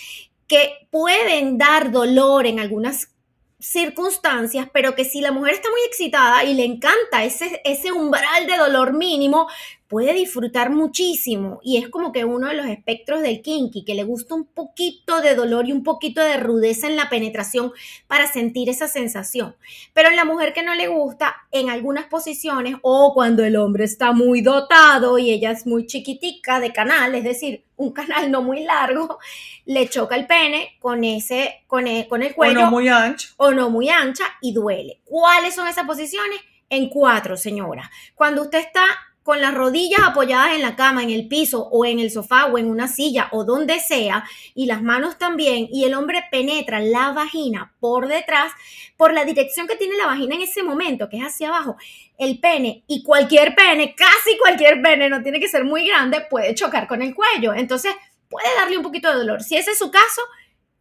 que 0.47 0.87
pueden 0.91 1.57
dar 1.57 1.91
dolor 1.91 2.47
en 2.47 2.59
algunas 2.59 3.09
circunstancias, 3.59 4.67
pero 4.71 4.95
que 4.95 5.05
si 5.05 5.21
la 5.21 5.31
mujer 5.31 5.55
está 5.55 5.69
muy 5.69 5.81
excitada 5.87 6.43
y 6.43 6.53
le 6.53 6.63
encanta 6.65 7.23
ese, 7.23 7.61
ese 7.63 7.91
umbral 7.91 8.45
de 8.45 8.57
dolor 8.57 8.93
mínimo, 8.93 9.47
puede 9.87 10.13
disfrutar 10.13 10.69
muchísimo 10.69 11.59
y 11.63 11.77
es 11.77 11.89
como 11.89 12.11
que 12.11 12.25
uno 12.25 12.47
de 12.47 12.55
los 12.55 12.67
espectros 12.67 13.21
del 13.21 13.41
kinky, 13.41 13.85
que 13.85 13.95
le 13.95 14.03
gusta 14.03 14.35
un 14.35 14.45
poquito 14.45 15.21
de 15.21 15.35
dolor 15.35 15.67
y 15.67 15.71
un 15.71 15.83
poquito 15.83 16.21
de 16.21 16.37
rudeza 16.37 16.87
en 16.87 16.95
la 16.95 17.09
penetración 17.09 17.71
para 18.07 18.27
sentir 18.27 18.69
esa 18.69 18.87
sensación. 18.87 19.55
Pero 19.93 20.09
en 20.09 20.15
la 20.15 20.25
mujer 20.25 20.53
que 20.53 20.63
no 20.63 20.75
le 20.75 20.87
gusta, 20.87 21.35
en 21.51 21.69
algunas 21.69 22.05
posiciones 22.05 22.75
o 22.81 23.13
cuando 23.13 23.43
el 23.43 23.55
hombre 23.55 23.85
está 23.85 24.11
muy 24.11 24.41
dotado 24.41 25.17
y 25.17 25.31
ella 25.31 25.51
es 25.51 25.65
muy 25.65 25.85
chiquitica 25.85 26.59
de 26.59 26.73
canal, 26.73 27.15
es 27.15 27.23
decir, 27.23 27.63
un 27.77 27.91
canal 27.91 28.29
no 28.29 28.41
muy 28.41 28.63
largo, 28.63 29.19
le 29.65 29.87
choca 29.87 30.15
el 30.15 30.27
pene 30.27 30.77
con 30.79 31.03
ese, 31.03 31.63
con 31.67 31.87
el, 31.87 32.07
con 32.07 32.23
el 32.23 32.35
cuello. 32.35 32.59
O 32.59 32.63
no 32.63 32.71
muy 32.71 32.87
ancho. 32.89 33.29
O 33.37 33.51
no 33.51 33.69
muy 33.69 33.89
ancha 33.89 34.25
y 34.41 34.53
duele. 34.53 35.01
¿Cuáles 35.05 35.55
son 35.55 35.67
esas 35.67 35.85
posiciones? 35.85 36.39
En 36.69 36.89
cuatro, 36.89 37.37
señora. 37.37 37.89
Cuando 38.13 38.41
usted 38.41 38.59
está 38.59 38.83
con 39.27 39.41
las 39.41 39.53
rodillas 39.53 39.99
apoyadas 40.05 40.55
en 40.55 40.61
la 40.61 40.77
cama, 40.77 41.03
en 41.03 41.09
el 41.09 41.27
piso 41.27 41.67
o 41.69 41.83
en 41.83 41.99
el 41.99 42.11
sofá 42.11 42.45
o 42.45 42.57
en 42.57 42.69
una 42.69 42.87
silla 42.87 43.27
o 43.33 43.43
donde 43.43 43.77
sea, 43.81 44.23
y 44.55 44.67
las 44.67 44.81
manos 44.81 45.17
también, 45.17 45.67
y 45.69 45.83
el 45.83 45.95
hombre 45.95 46.23
penetra 46.31 46.79
la 46.79 47.11
vagina 47.11 47.73
por 47.81 48.07
detrás, 48.07 48.53
por 48.95 49.13
la 49.13 49.25
dirección 49.25 49.67
que 49.67 49.75
tiene 49.75 49.97
la 49.97 50.05
vagina 50.05 50.35
en 50.35 50.43
ese 50.43 50.63
momento, 50.63 51.09
que 51.09 51.17
es 51.17 51.23
hacia 51.23 51.49
abajo, 51.49 51.75
el 52.17 52.39
pene 52.39 52.85
y 52.87 53.03
cualquier 53.03 53.53
pene, 53.53 53.95
casi 53.95 54.37
cualquier 54.37 54.81
pene, 54.81 55.09
no 55.09 55.21
tiene 55.21 55.41
que 55.41 55.49
ser 55.49 55.65
muy 55.65 55.85
grande, 55.85 56.21
puede 56.29 56.55
chocar 56.55 56.87
con 56.87 57.01
el 57.01 57.13
cuello. 57.13 57.53
Entonces, 57.53 57.93
puede 58.29 58.47
darle 58.55 58.77
un 58.77 58.83
poquito 58.83 59.09
de 59.09 59.17
dolor. 59.17 59.43
Si 59.43 59.57
ese 59.57 59.71
es 59.71 59.77
su 59.77 59.91
caso, 59.91 60.21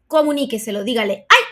comuníqueselo, 0.06 0.84
dígale, 0.84 1.26
¡ay! 1.28 1.45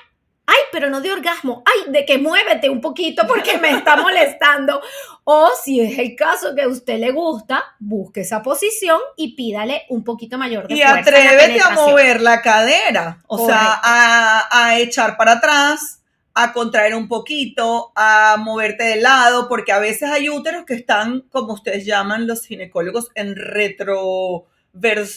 Ay, 0.47 0.59
pero 0.73 0.91
no 0.91 1.01
de 1.01 1.13
orgasmo, 1.13 1.63
ay, 1.65 1.93
de 1.93 2.05
que 2.05 2.19
muévete 2.19 2.69
un 2.69 2.81
poquito 2.81 3.27
porque 3.27 3.59
me 3.59 3.71
está 3.71 3.97
molestando. 4.03 4.81
O 5.25 5.51
si 5.63 5.81
es 5.81 5.99
el 5.99 6.15
caso 6.15 6.55
que 6.55 6.63
a 6.63 6.69
usted 6.69 6.99
le 6.99 7.13
gusta, 7.13 7.65
busque 7.79 8.21
esa 8.21 8.43
posición 8.43 9.01
y 9.17 9.35
pídale 9.35 9.85
un 9.89 10.05
poquito 10.05 10.37
mayor 10.37 10.69
de 10.69 10.75
y 10.75 10.83
fuerza. 10.83 10.97
Y 10.97 11.01
atrévete 11.01 11.61
a 11.61 11.71
mover 11.71 12.21
la 12.21 12.43
cadera, 12.43 13.19
o 13.27 13.47
sea, 13.47 13.81
a, 13.83 14.49
a 14.51 14.79
echar 14.79 15.17
para 15.17 15.33
atrás, 15.33 16.03
a 16.35 16.53
contraer 16.53 16.95
un 16.95 17.09
poquito, 17.09 17.93
a 17.95 18.37
moverte 18.39 18.85
de 18.85 19.01
lado, 19.01 19.49
porque 19.49 19.73
a 19.73 19.79
veces 19.79 20.11
hay 20.11 20.29
úteros 20.29 20.65
que 20.65 20.75
están, 20.75 21.23
como 21.31 21.55
ustedes 21.55 21.87
llaman 21.87 22.27
los 22.27 22.45
ginecólogos, 22.45 23.11
en 23.15 23.37
retro 23.37 24.47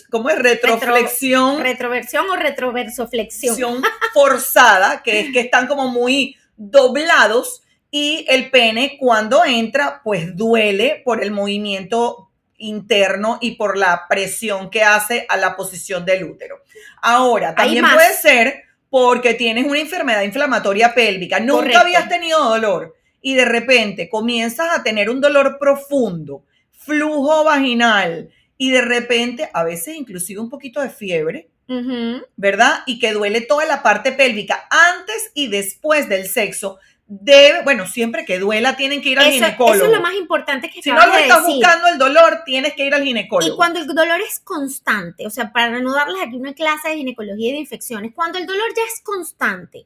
¿cómo 0.09 0.29
es? 0.29 0.39
Retroflexión. 0.39 1.61
retroversión 1.61 2.29
o 2.29 2.35
retroversoflexión. 2.35 3.81
forzada, 4.13 5.01
que 5.03 5.19
es 5.21 5.33
que 5.33 5.39
están 5.41 5.67
como 5.67 5.89
muy 5.89 6.37
doblados 6.55 7.63
y 7.91 8.25
el 8.29 8.49
pene 8.49 8.97
cuando 8.99 9.45
entra 9.45 10.01
pues 10.03 10.35
duele 10.35 11.01
por 11.03 11.23
el 11.23 11.31
movimiento 11.31 12.29
interno 12.57 13.37
y 13.41 13.51
por 13.51 13.77
la 13.77 14.07
presión 14.09 14.69
que 14.69 14.83
hace 14.83 15.25
a 15.29 15.37
la 15.37 15.55
posición 15.55 16.05
del 16.05 16.23
útero. 16.23 16.63
Ahora, 17.01 17.53
también 17.55 17.85
puede 17.93 18.13
ser 18.13 18.63
porque 18.89 19.33
tienes 19.33 19.65
una 19.65 19.79
enfermedad 19.79 20.21
inflamatoria 20.23 20.93
pélvica, 20.93 21.39
nunca 21.39 21.81
habías 21.81 22.09
tenido 22.09 22.43
dolor 22.43 22.95
y 23.21 23.35
de 23.35 23.45
repente 23.45 24.09
comienzas 24.09 24.69
a 24.71 24.83
tener 24.83 25.09
un 25.09 25.21
dolor 25.21 25.57
profundo, 25.59 26.43
flujo 26.71 27.43
vaginal, 27.43 28.29
y 28.57 28.71
de 28.71 28.81
repente, 28.81 29.49
a 29.53 29.63
veces 29.63 29.95
inclusive 29.95 30.39
un 30.39 30.49
poquito 30.49 30.81
de 30.81 30.89
fiebre, 30.89 31.49
¿verdad? 32.35 32.83
Y 32.85 32.99
que 32.99 33.11
duele 33.11 33.41
toda 33.41 33.65
la 33.65 33.83
parte 33.83 34.11
pélvica 34.11 34.67
antes 34.69 35.31
y 35.33 35.47
después 35.47 36.07
del 36.09 36.27
sexo, 36.27 36.79
debe, 37.07 37.63
bueno, 37.63 37.87
siempre 37.87 38.25
que 38.25 38.37
duela 38.39 38.75
tienen 38.75 39.01
que 39.01 39.09
ir 39.09 39.19
al 39.19 39.31
ginecólogo. 39.31 39.75
Eso 39.75 39.85
es 39.85 39.91
lo 39.91 40.01
más 40.01 40.15
importante 40.15 40.69
que 40.69 40.81
Si 40.81 40.91
no 40.91 41.05
lo 41.05 41.13
estás 41.13 41.45
buscando 41.45 41.87
el 41.87 41.97
dolor, 41.97 42.41
tienes 42.45 42.73
que 42.73 42.85
ir 42.85 42.93
al 42.93 43.03
ginecólogo. 43.03 43.53
Y 43.53 43.55
cuando 43.55 43.79
el 43.79 43.87
dolor 43.87 44.19
es 44.21 44.39
constante, 44.39 45.25
o 45.25 45.29
sea, 45.29 45.51
para 45.51 45.79
no 45.79 45.93
darles 45.93 46.21
aquí 46.21 46.35
una 46.35 46.53
clase 46.53 46.89
de 46.89 46.97
ginecología 46.97 47.49
y 47.49 47.53
de 47.53 47.59
infecciones, 47.59 48.13
cuando 48.13 48.37
el 48.37 48.45
dolor 48.45 48.67
ya 48.75 48.83
es 48.83 49.01
constante, 49.01 49.85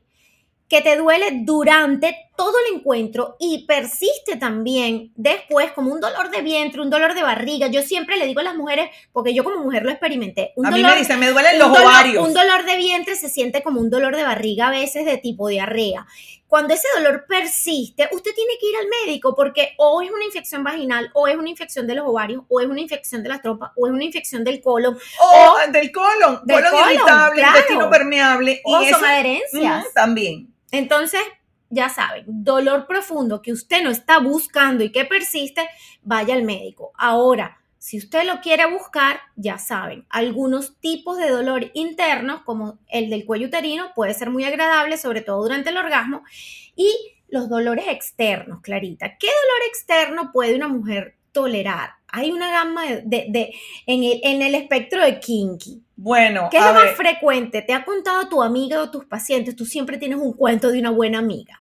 que 0.72 0.82
te 0.82 0.96
duele 0.96 1.42
durante 1.42 2.16
todo 2.38 2.54
el 2.66 2.78
encuentro 2.78 3.36
y 3.42 3.66
persiste 3.66 4.38
también 4.38 5.12
después 5.18 5.74
como 5.74 5.92
un 5.92 6.00
dolor 6.00 6.32
de 6.32 6.42
vientre, 6.42 6.80
un 6.80 6.90
dolor 6.90 7.14
de 7.14 7.22
barriga. 7.22 7.68
Yo 7.68 7.82
siempre 7.82 8.16
le 8.16 8.26
digo 8.26 8.40
a 8.40 8.44
las 8.44 8.56
mujeres, 8.56 8.90
porque 9.12 9.34
yo 9.34 9.44
como 9.44 9.58
mujer 9.58 9.84
lo 9.84 9.92
experimenté. 9.92 10.54
a 10.64 10.72
mí 10.72 10.82
me 10.82 10.96
dicen, 10.96 11.20
me 11.20 11.30
duelen 11.30 11.60
los 11.60 11.78
ovarios. 11.78 12.26
Un 12.26 12.34
dolor 12.34 12.64
de 12.64 12.78
vientre 12.78 13.18
se 13.18 13.28
siente 13.28 13.62
como 13.64 13.82
un 13.82 13.90
dolor 13.90 14.16
de 14.16 14.24
barriga 14.24 14.70
a 14.70 14.72
veces 14.72 15.04
de 15.04 15.18
tipo 15.18 15.50
diarrea. 15.50 16.08
Cuando 16.48 16.74
ese 16.74 16.88
dolor 16.96 17.26
persiste, 17.28 18.08
usted 18.14 18.32
tiene 18.34 18.54
que 18.58 18.70
ir 18.70 18.76
al 18.78 18.88
médico 19.06 19.36
porque 19.36 19.74
o 19.78 20.02
es 20.02 20.10
una 20.10 20.24
infección 20.24 20.64
vaginal, 20.64 21.12
o 21.14 21.28
es 21.28 21.36
una 21.36 21.50
infección 21.50 21.86
de 21.86 21.96
los 21.96 22.08
ovarios, 22.08 22.44
o 22.48 22.62
es 22.62 22.68
una 22.68 22.80
infección 22.80 23.24
de 23.24 23.28
las 23.28 23.42
trompas, 23.42 23.72
o 23.76 23.88
es 23.88 23.94
una 23.94 24.06
infección 24.06 24.46
del 24.46 24.62
colon. 24.62 24.98
O, 25.20 25.56
del 25.70 25.92
colon, 25.92 26.40
del 26.46 26.64
colon, 26.64 26.92
irritable, 26.92 27.42
intestino 27.42 27.90
permeable. 27.90 28.62
O 28.64 28.82
son 28.86 29.04
adherencias. 29.04 29.86
también. 29.94 30.48
Entonces, 30.72 31.22
ya 31.70 31.90
saben, 31.90 32.26
dolor 32.28 32.86
profundo 32.88 33.42
que 33.42 33.54
usted 33.54 33.84
no 33.84 33.90
está 33.90 34.20
buscando 34.20 34.84
y 34.84 34.92
que 34.92 35.06
persiste, 35.06 35.68
vaya 36.02 36.34
al 36.34 36.44
médico. 36.44 36.92
Ahora, 36.98 37.62
si 37.78 37.98
usted 37.98 38.26
lo 38.26 38.42
quiere 38.42 38.70
buscar, 38.70 39.22
ya 39.36 39.58
saben, 39.58 40.06
algunos 40.10 40.78
tipos 40.80 41.18
de 41.18 41.30
dolor 41.30 41.72
internos, 41.74 42.44
como 42.44 42.78
el 42.88 43.10
del 43.10 43.26
cuello 43.26 43.48
uterino, 43.48 43.92
puede 43.96 44.14
ser 44.14 44.30
muy 44.30 44.44
agradable, 44.44 44.98
sobre 44.98 45.22
todo 45.22 45.42
durante 45.42 45.72
el 45.72 45.78
orgasmo, 45.78 46.24
y 46.76 46.96
los 47.28 47.50
dolores 47.50 47.86
externos, 47.88 48.62
Clarita. 48.62 49.18
¿Qué 49.18 49.28
dolor 49.28 49.68
externo 49.68 50.32
puede 50.32 50.56
una 50.56 50.68
mujer 50.68 51.16
tolerar? 51.32 51.92
Hay 52.08 52.32
una 52.32 52.52
gama 52.52 52.86
de, 52.86 53.54
en, 53.88 54.04
el, 54.04 54.20
en 54.22 54.42
el 54.42 54.54
espectro 54.54 55.04
de 55.04 55.20
kinky. 55.20 55.82
Bueno, 56.04 56.48
¿qué 56.50 56.58
es 56.58 56.66
lo 56.66 56.74
más 56.74 56.96
frecuente? 56.96 57.62
¿Te 57.62 57.74
ha 57.74 57.86
contado 57.86 58.28
tu 58.28 58.42
amiga 58.42 58.82
o 58.82 58.90
tus 58.90 59.06
pacientes? 59.06 59.56
Tú 59.56 59.66
siempre 59.66 60.00
tienes 60.00 60.18
un 60.18 60.34
cuento 60.34 60.72
de 60.72 60.80
una 60.80 60.90
buena 60.90 61.20
amiga. 61.20 61.61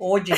Oye, 0.00 0.34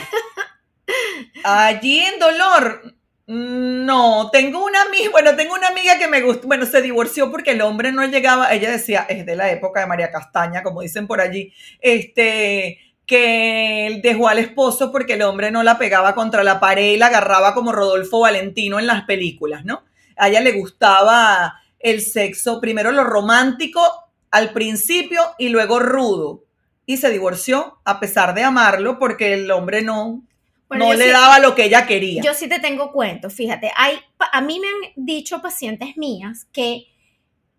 allí 1.44 2.00
en 2.00 2.18
dolor, 2.18 2.94
no, 3.26 4.30
tengo 4.32 4.64
una 4.64 4.80
amiga, 4.82 5.10
bueno, 5.10 5.36
tengo 5.36 5.52
una 5.54 5.68
amiga 5.68 5.98
que 5.98 6.08
me 6.08 6.22
gustó, 6.22 6.46
bueno, 6.48 6.64
se 6.64 6.80
divorció 6.80 7.30
porque 7.30 7.50
el 7.50 7.60
hombre 7.60 7.92
no 7.92 8.02
llegaba, 8.06 8.52
ella 8.54 8.70
decía, 8.70 9.06
es 9.08 9.26
de 9.26 9.36
la 9.36 9.50
época 9.50 9.80
de 9.80 9.86
María 9.86 10.10
Castaña, 10.10 10.62
como 10.62 10.80
dicen 10.80 11.06
por 11.06 11.20
allí, 11.20 11.52
este, 11.78 12.78
que 13.04 14.00
dejó 14.02 14.28
al 14.28 14.38
esposo 14.38 14.90
porque 14.90 15.12
el 15.12 15.22
hombre 15.22 15.50
no 15.50 15.62
la 15.62 15.76
pegaba 15.76 16.14
contra 16.14 16.42
la 16.42 16.58
pared 16.58 16.92
y 16.92 16.96
la 16.96 17.08
agarraba 17.08 17.52
como 17.52 17.70
Rodolfo 17.70 18.20
Valentino 18.20 18.78
en 18.78 18.86
las 18.86 19.02
películas, 19.02 19.66
¿no? 19.66 19.84
A 20.16 20.28
ella 20.28 20.40
le 20.40 20.52
gustaba 20.52 21.60
el 21.78 22.00
sexo, 22.00 22.62
primero 22.62 22.92
lo 22.92 23.04
romántico 23.04 23.82
al 24.30 24.54
principio 24.54 25.20
y 25.38 25.50
luego 25.50 25.80
rudo. 25.80 26.44
Y 26.90 26.96
se 26.96 27.08
divorció 27.08 27.78
a 27.84 28.00
pesar 28.00 28.34
de 28.34 28.42
amarlo 28.42 28.98
porque 28.98 29.32
el 29.34 29.48
hombre 29.52 29.80
no, 29.80 30.26
no 30.68 30.92
le 30.92 31.12
daba 31.12 31.38
lo 31.38 31.54
que 31.54 31.66
ella 31.66 31.86
quería. 31.86 32.20
Yo 32.20 32.34
sí 32.34 32.48
te 32.48 32.58
tengo 32.58 32.90
cuento, 32.90 33.30
fíjate, 33.30 33.70
hay, 33.76 34.00
a 34.32 34.40
mí 34.40 34.58
me 34.58 34.66
han 34.66 34.92
dicho 34.96 35.40
pacientes 35.40 35.96
mías 35.96 36.48
que 36.52 36.86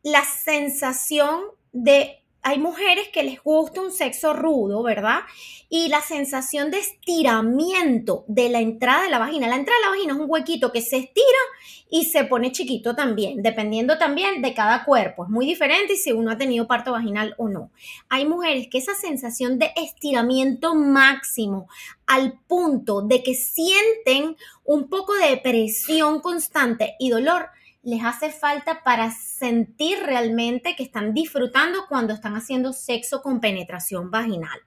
la 0.04 0.22
sensación 0.26 1.44
de 1.72 2.21
hay 2.43 2.58
mujeres 2.58 3.10
que 3.10 3.23
les 3.23 3.41
gusta 3.43 3.82
un 3.82 3.91
sexo 3.91 4.34
rudo, 4.34 4.82
¿verdad? 4.82 5.19
Y 5.69 5.89
la 5.89 6.01
sensación 6.01 6.71
de 6.71 6.80
estiramiento 6.80 8.25
de 8.27 8.49
la 8.49 8.60
entrada 8.60 9.04
de 9.04 9.10
la 9.10 9.19
vagina. 9.19 9.47
La 9.47 9.58
entrada 9.58 9.80
de 9.80 9.86
la 9.86 9.91
vagina 9.91 10.13
es 10.13 10.19
un 10.19 10.30
huequito 10.30 10.71
que 10.71 10.82
se 10.82 10.97
estira 10.97 11.27
y 11.89 12.06
se 12.06 12.23
pone 12.23 12.51
chiquito 12.51 12.95
también, 12.95 13.43
dependiendo 13.43 13.97
también 13.99 14.41
de 14.41 14.56
cada 14.56 14.86
cuerpo. 14.86 15.25
Es 15.25 15.30
muy 15.30 15.45
diferente 15.45 15.95
si 15.95 16.12
uno 16.13 16.32
ha 16.32 16.38
tenido 16.38 16.67
parto 16.67 16.93
vaginal 16.93 17.36
o 17.38 17.47
no. 17.47 17.69
Hay 18.10 18.25
mujeres 18.25 18.67
que 18.69 18.80
esa 18.80 18.95
sensación 18.95 19.60
de 19.60 19.71
estiramiento 19.75 20.73
máximo 20.73 21.67
al 22.08 22.39
punto 22.47 23.04
de 23.04 23.21
que 23.21 23.36
sienten 23.36 24.36
un 24.65 24.89
poco 24.89 25.13
de 25.13 25.38
presión 25.38 26.21
constante 26.21 26.95
y 26.97 27.10
dolor 27.10 27.49
les 27.84 28.04
hace 28.04 28.32
falta 28.32 28.84
para 28.84 29.12
sentir 29.12 30.00
realmente 30.04 30.76
que 30.76 30.84
están 30.84 31.13
disfrutando 31.13 31.86
cuando 31.89 32.13
están 32.13 32.36
haciendo 32.36 32.74
sexo 32.74 33.22
con 33.22 33.39
penetración 33.39 34.12
vaginal. 34.12 34.60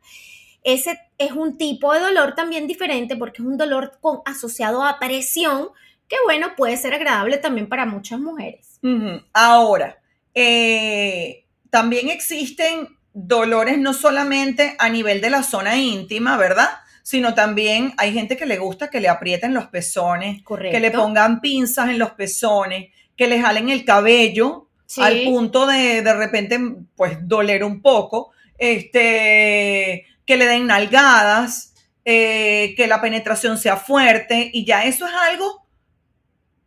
Ese 0.64 0.98
es 1.18 1.32
un 1.32 1.58
tipo 1.58 1.92
de 1.92 2.00
dolor 2.00 2.34
también 2.34 2.66
diferente 2.66 3.16
porque 3.16 3.42
es 3.42 3.46
un 3.46 3.56
dolor 3.56 3.98
con, 4.00 4.20
asociado 4.24 4.82
a 4.82 4.98
presión 4.98 5.68
que 6.08 6.16
bueno, 6.24 6.54
puede 6.56 6.76
ser 6.76 6.94
agradable 6.94 7.38
también 7.38 7.68
para 7.68 7.86
muchas 7.86 8.18
mujeres. 8.20 8.78
Ahora, 9.32 9.98
eh, 10.34 11.46
también 11.70 12.10
existen 12.10 12.98
dolores 13.12 13.78
no 13.78 13.94
solamente 13.94 14.76
a 14.78 14.88
nivel 14.90 15.20
de 15.20 15.30
la 15.30 15.42
zona 15.42 15.76
íntima, 15.76 16.36
¿verdad? 16.36 16.68
Sino 17.02 17.34
también 17.34 17.94
hay 17.96 18.12
gente 18.12 18.36
que 18.36 18.46
le 18.46 18.58
gusta 18.58 18.90
que 18.90 19.00
le 19.00 19.08
aprieten 19.08 19.54
los 19.54 19.66
pezones, 19.66 20.42
que 20.44 20.80
le 20.80 20.90
pongan 20.90 21.40
pinzas 21.40 21.88
en 21.88 21.98
los 21.98 22.10
pezones, 22.12 22.90
que 23.16 23.26
le 23.26 23.40
jalen 23.40 23.68
el 23.68 23.84
cabello 23.84 24.68
al 24.98 25.24
punto 25.24 25.66
de 25.66 26.02
de 26.02 26.14
repente 26.14 26.58
pues 26.96 27.18
doler 27.22 27.64
un 27.64 27.80
poco, 27.80 28.30
este, 28.58 30.06
que 30.24 30.36
le 30.36 30.46
den 30.46 30.66
nalgadas, 30.66 31.74
eh, 32.04 32.74
que 32.76 32.86
la 32.86 33.00
penetración 33.00 33.58
sea 33.58 33.76
fuerte 33.76 34.50
y 34.52 34.64
ya 34.64 34.84
eso 34.84 35.06
es 35.06 35.12
algo 35.12 35.66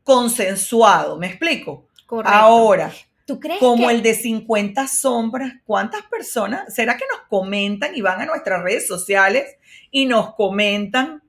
consensuado, 0.04 1.18
¿me 1.18 1.28
explico? 1.28 1.88
Correcto. 2.06 2.38
Ahora, 2.38 2.92
¿Tú 3.26 3.42
crees 3.42 3.60
como 3.60 3.90
el 3.90 4.02
de 4.02 4.14
50 4.14 4.88
sombras, 4.88 5.54
¿cuántas 5.66 6.04
personas 6.04 6.74
será 6.74 6.96
que 6.96 7.04
nos 7.12 7.28
comentan 7.28 7.94
y 7.94 8.02
van 8.02 8.22
a 8.22 8.26
nuestras 8.26 8.64
redes 8.64 8.88
sociales 8.88 9.58
y 9.92 10.06
nos 10.06 10.34
comentan 10.36 11.22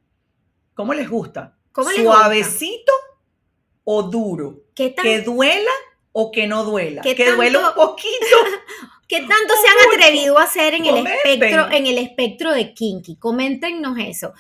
cómo 0.75 0.95
les 0.95 1.11
gusta? 1.11 1.57
¿Cómo 1.73 1.91
les 1.91 2.03
Suavecito 2.03 2.93
o 3.91 4.03
duro? 4.03 4.65
¿Que 4.75 5.23
duela 5.25 5.71
o 6.13 6.31
que 6.31 6.47
no 6.47 6.63
duela? 6.63 7.01
que 7.01 7.33
duela 7.33 7.71
un 7.71 7.75
poquito. 7.75 8.37
¿Qué 9.09 9.21
tanto 9.21 9.55
se 9.63 9.67
han 9.67 9.97
atrevido 9.97 10.39
a 10.39 10.43
hacer 10.43 10.75
en 10.75 10.85
el, 10.85 11.07
espectro, 11.07 11.71
en 11.71 11.87
el 11.87 11.97
espectro 11.97 12.53
de 12.53 12.75
Kinky? 12.75 13.17
Coméntenos 13.17 13.97
eso. 13.99 14.35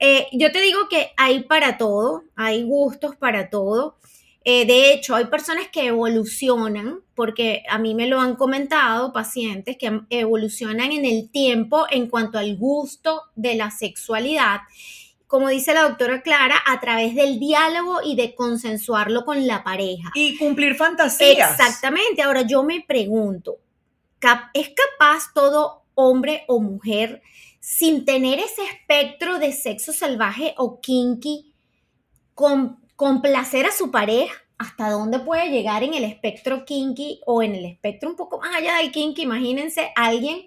Eh, 0.00 0.26
yo 0.32 0.50
te 0.50 0.60
digo 0.60 0.88
que 0.90 1.12
hay 1.16 1.44
para 1.44 1.78
todo, 1.78 2.24
hay 2.34 2.64
gustos 2.64 3.14
para 3.14 3.50
todo. 3.50 3.98
Eh, 4.42 4.66
de 4.66 4.92
hecho, 4.92 5.14
hay 5.14 5.26
personas 5.26 5.68
que 5.68 5.86
evolucionan, 5.86 6.98
porque 7.14 7.62
a 7.68 7.78
mí 7.78 7.94
me 7.94 8.08
lo 8.08 8.20
han 8.20 8.34
comentado 8.34 9.12
pacientes 9.12 9.76
que 9.78 10.00
evolucionan 10.10 10.90
en 10.90 11.04
el 11.04 11.30
tiempo 11.30 11.86
en 11.88 12.08
cuanto 12.08 12.36
al 12.36 12.56
gusto 12.56 13.22
de 13.36 13.54
la 13.54 13.70
sexualidad 13.70 14.62
como 15.28 15.50
dice 15.50 15.74
la 15.74 15.82
doctora 15.82 16.22
Clara, 16.22 16.56
a 16.66 16.80
través 16.80 17.14
del 17.14 17.38
diálogo 17.38 17.98
y 18.02 18.16
de 18.16 18.34
consensuarlo 18.34 19.26
con 19.26 19.46
la 19.46 19.62
pareja. 19.62 20.10
Y 20.14 20.38
cumplir 20.38 20.74
fantasías. 20.74 21.52
Exactamente. 21.52 22.22
Ahora 22.22 22.42
yo 22.42 22.62
me 22.62 22.80
pregunto, 22.80 23.58
¿es 24.54 24.70
capaz 24.70 25.34
todo 25.34 25.84
hombre 25.94 26.44
o 26.48 26.60
mujer 26.60 27.22
sin 27.60 28.06
tener 28.06 28.38
ese 28.38 28.64
espectro 28.64 29.38
de 29.38 29.52
sexo 29.52 29.92
salvaje 29.92 30.54
o 30.56 30.80
kinky 30.80 31.52
con 32.34 32.80
complacer 32.96 33.66
a 33.66 33.72
su 33.72 33.90
pareja? 33.90 34.34
¿Hasta 34.56 34.90
dónde 34.90 35.18
puede 35.18 35.50
llegar 35.50 35.82
en 35.82 35.92
el 35.92 36.04
espectro 36.04 36.64
kinky 36.64 37.20
o 37.26 37.42
en 37.42 37.54
el 37.54 37.66
espectro 37.66 38.08
un 38.08 38.16
poco 38.16 38.40
más 38.40 38.56
allá 38.56 38.78
del 38.78 38.90
kinky? 38.92 39.22
Imagínense 39.22 39.92
alguien 39.94 40.46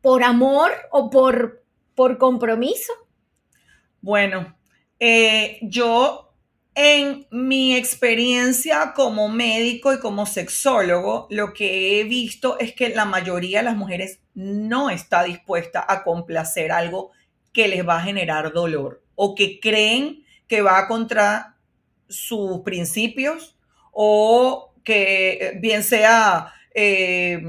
por 0.00 0.22
amor 0.22 0.70
o 0.92 1.10
por, 1.10 1.64
por 1.96 2.18
compromiso 2.18 2.92
bueno, 4.02 4.54
eh, 4.98 5.58
yo 5.62 6.34
en 6.74 7.26
mi 7.30 7.76
experiencia 7.76 8.92
como 8.94 9.28
médico 9.28 9.92
y 9.92 10.00
como 10.00 10.26
sexólogo, 10.26 11.26
lo 11.30 11.52
que 11.52 12.00
he 12.00 12.04
visto 12.04 12.58
es 12.58 12.74
que 12.74 12.88
la 12.88 13.04
mayoría 13.04 13.58
de 13.58 13.64
las 13.64 13.76
mujeres 13.76 14.20
no 14.34 14.90
está 14.90 15.22
dispuesta 15.22 15.84
a 15.86 16.02
complacer 16.02 16.72
algo 16.72 17.12
que 17.52 17.68
les 17.68 17.86
va 17.86 17.98
a 17.98 18.02
generar 18.02 18.52
dolor 18.52 19.02
o 19.14 19.34
que 19.34 19.60
creen 19.60 20.24
que 20.48 20.62
va 20.62 20.88
contra 20.88 21.56
sus 22.08 22.60
principios 22.60 23.56
o 23.92 24.74
que 24.82 25.32
eh, 25.32 25.58
bien 25.60 25.84
sea 25.84 26.52
eh, 26.74 27.40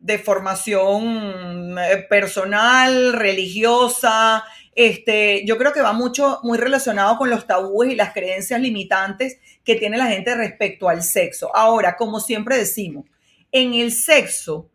de 0.00 0.18
formación 0.18 1.76
personal, 2.08 3.12
religiosa, 3.12 4.44
este, 4.74 5.44
yo 5.46 5.58
creo 5.58 5.72
que 5.72 5.82
va 5.82 5.92
mucho, 5.92 6.40
muy 6.42 6.58
relacionado 6.58 7.18
con 7.18 7.30
los 7.30 7.46
tabúes 7.46 7.92
y 7.92 7.96
las 7.96 8.12
creencias 8.12 8.60
limitantes 8.60 9.38
que 9.64 9.76
tiene 9.76 9.98
la 9.98 10.06
gente 10.06 10.34
respecto 10.34 10.88
al 10.88 11.02
sexo. 11.02 11.54
Ahora, 11.54 11.96
como 11.96 12.20
siempre 12.20 12.56
decimos, 12.56 13.04
en 13.50 13.74
el 13.74 13.92
sexo 13.92 14.68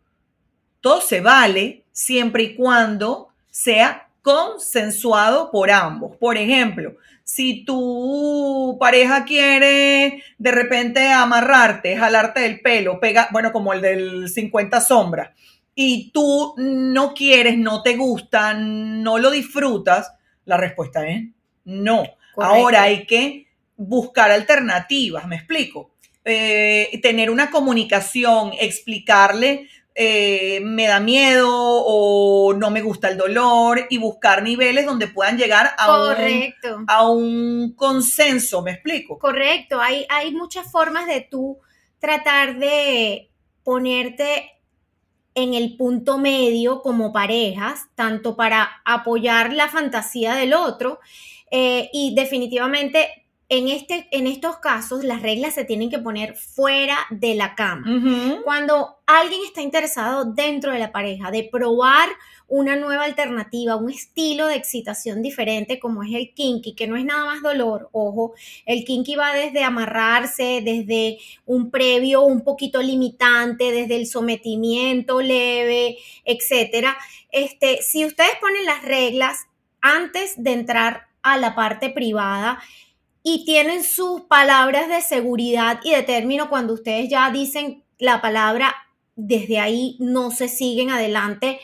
todo 0.80 1.00
se 1.00 1.20
vale 1.20 1.84
siempre 1.90 2.44
y 2.44 2.54
cuando 2.54 3.28
sea 3.50 4.08
consensuado 4.22 5.50
por 5.50 5.70
ambos. 5.70 6.16
Por 6.16 6.36
ejemplo, 6.36 6.96
si 7.24 7.64
tu 7.64 8.76
pareja 8.78 9.24
quiere 9.24 10.22
de 10.38 10.50
repente 10.52 11.08
amarrarte, 11.10 11.96
jalarte 11.96 12.46
el 12.46 12.60
pelo, 12.60 13.00
pega, 13.00 13.28
bueno, 13.32 13.52
como 13.52 13.72
el 13.72 13.80
del 13.80 14.28
50 14.28 14.80
sombras, 14.80 15.30
y 15.80 16.10
tú 16.10 16.54
no 16.56 17.14
quieres, 17.14 17.56
no 17.56 17.84
te 17.84 17.96
gusta, 17.96 18.52
no 18.52 19.16
lo 19.16 19.30
disfrutas, 19.30 20.12
la 20.44 20.56
respuesta 20.56 21.06
es 21.06 21.28
no. 21.66 22.02
Ahora 22.36 22.82
hay 22.82 23.06
que 23.06 23.46
buscar 23.76 24.32
alternativas, 24.32 25.28
me 25.28 25.36
explico. 25.36 25.92
Eh, 26.24 26.98
tener 27.00 27.30
una 27.30 27.52
comunicación, 27.52 28.54
explicarle 28.58 29.68
eh, 29.94 30.58
me 30.64 30.88
da 30.88 30.98
miedo 30.98 31.48
o 31.48 32.54
no 32.54 32.70
me 32.70 32.82
gusta 32.82 33.08
el 33.08 33.16
dolor 33.16 33.86
y 33.88 33.98
buscar 33.98 34.42
niveles 34.42 34.84
donde 34.84 35.06
puedan 35.06 35.38
llegar 35.38 35.70
a, 35.78 36.12
Un, 36.12 36.84
a 36.88 37.08
un 37.08 37.74
consenso, 37.76 38.62
¿me 38.62 38.72
explico? 38.72 39.16
Correcto, 39.16 39.80
hay, 39.80 40.06
hay 40.08 40.32
muchas 40.32 40.68
formas 40.72 41.06
de 41.06 41.20
tú 41.20 41.60
tratar 42.00 42.58
de 42.58 43.30
ponerte 43.62 44.57
en 45.42 45.54
el 45.54 45.76
punto 45.76 46.18
medio 46.18 46.82
como 46.82 47.12
parejas, 47.12 47.88
tanto 47.94 48.34
para 48.34 48.82
apoyar 48.84 49.52
la 49.52 49.68
fantasía 49.68 50.34
del 50.34 50.52
otro 50.52 50.98
eh, 51.50 51.88
y 51.92 52.14
definitivamente 52.16 53.24
en, 53.48 53.68
este, 53.68 54.08
en 54.10 54.26
estos 54.26 54.56
casos 54.56 55.04
las 55.04 55.22
reglas 55.22 55.54
se 55.54 55.64
tienen 55.64 55.90
que 55.90 56.00
poner 56.00 56.34
fuera 56.34 56.98
de 57.10 57.36
la 57.36 57.54
cama. 57.54 57.86
Cuando 58.44 58.96
alguien 59.06 59.40
está 59.46 59.62
interesado 59.62 60.24
dentro 60.24 60.72
de 60.72 60.80
la 60.80 60.92
pareja 60.92 61.30
de 61.30 61.48
probar 61.50 62.08
una 62.48 62.76
nueva 62.76 63.04
alternativa, 63.04 63.76
un 63.76 63.90
estilo 63.90 64.46
de 64.46 64.56
excitación 64.56 65.22
diferente 65.22 65.78
como 65.78 66.02
es 66.02 66.14
el 66.14 66.32
kinky, 66.34 66.74
que 66.74 66.86
no 66.86 66.96
es 66.96 67.04
nada 67.04 67.26
más 67.26 67.42
dolor, 67.42 67.90
ojo, 67.92 68.32
el 68.64 68.84
kinky 68.84 69.16
va 69.16 69.34
desde 69.34 69.62
amarrarse, 69.62 70.62
desde 70.64 71.18
un 71.44 71.70
previo 71.70 72.22
un 72.22 72.42
poquito 72.42 72.82
limitante, 72.82 73.70
desde 73.70 73.96
el 73.96 74.06
sometimiento 74.06 75.20
leve, 75.20 75.98
etcétera. 76.24 76.96
Este, 77.30 77.82
si 77.82 78.06
ustedes 78.06 78.32
ponen 78.40 78.64
las 78.64 78.82
reglas 78.82 79.46
antes 79.82 80.42
de 80.42 80.52
entrar 80.52 81.08
a 81.22 81.36
la 81.36 81.54
parte 81.54 81.90
privada, 81.90 82.60
y 83.22 83.44
tienen 83.44 83.84
sus 83.84 84.22
palabras 84.22 84.88
de 84.88 85.02
seguridad 85.02 85.80
y 85.84 85.90
de 85.90 86.02
término 86.02 86.48
cuando 86.48 86.72
ustedes 86.72 87.10
ya 87.10 87.30
dicen 87.30 87.82
la 87.98 88.22
palabra, 88.22 88.74
desde 89.16 89.58
ahí 89.58 89.96
no 89.98 90.30
se 90.30 90.48
siguen 90.48 90.90
adelante 90.90 91.58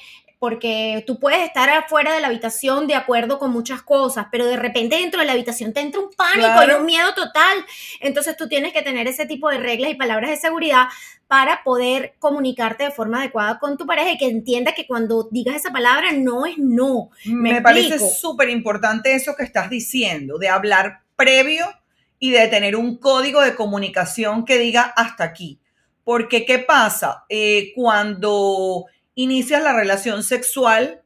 porque 0.44 1.02
tú 1.06 1.18
puedes 1.18 1.40
estar 1.40 1.70
afuera 1.70 2.12
de 2.12 2.20
la 2.20 2.26
habitación 2.26 2.86
de 2.86 2.94
acuerdo 2.94 3.38
con 3.38 3.50
muchas 3.50 3.80
cosas, 3.80 4.26
pero 4.30 4.44
de 4.44 4.58
repente 4.58 4.96
dentro 4.96 5.20
de 5.20 5.24
la 5.24 5.32
habitación 5.32 5.72
te 5.72 5.80
entra 5.80 6.02
un 6.02 6.10
pánico 6.10 6.70
y 6.70 6.74
un 6.78 6.84
miedo 6.84 7.14
total. 7.14 7.64
Entonces 7.98 8.36
tú 8.36 8.46
tienes 8.46 8.74
que 8.74 8.82
tener 8.82 9.06
ese 9.06 9.24
tipo 9.24 9.48
de 9.48 9.56
reglas 9.56 9.90
y 9.90 9.94
palabras 9.94 10.28
de 10.28 10.36
seguridad 10.36 10.88
para 11.28 11.64
poder 11.64 12.12
comunicarte 12.18 12.84
de 12.84 12.90
forma 12.90 13.20
adecuada 13.20 13.58
con 13.58 13.78
tu 13.78 13.86
pareja 13.86 14.10
y 14.10 14.18
que 14.18 14.26
entienda 14.26 14.74
que 14.74 14.86
cuando 14.86 15.30
digas 15.30 15.56
esa 15.56 15.72
palabra 15.72 16.12
no 16.12 16.44
es 16.44 16.58
no. 16.58 17.08
Me, 17.24 17.54
Me 17.54 17.62
parece 17.62 17.98
súper 17.98 18.50
importante 18.50 19.14
eso 19.14 19.36
que 19.36 19.44
estás 19.44 19.70
diciendo, 19.70 20.36
de 20.36 20.50
hablar 20.50 21.00
previo 21.16 21.64
y 22.18 22.32
de 22.32 22.48
tener 22.48 22.76
un 22.76 22.98
código 22.98 23.40
de 23.40 23.54
comunicación 23.54 24.44
que 24.44 24.58
diga 24.58 24.92
hasta 24.94 25.24
aquí. 25.24 25.58
Porque, 26.04 26.44
¿qué 26.44 26.58
pasa? 26.58 27.24
Eh, 27.30 27.72
cuando 27.74 28.84
inicias 29.14 29.62
la 29.62 29.72
relación 29.72 30.22
sexual 30.22 31.02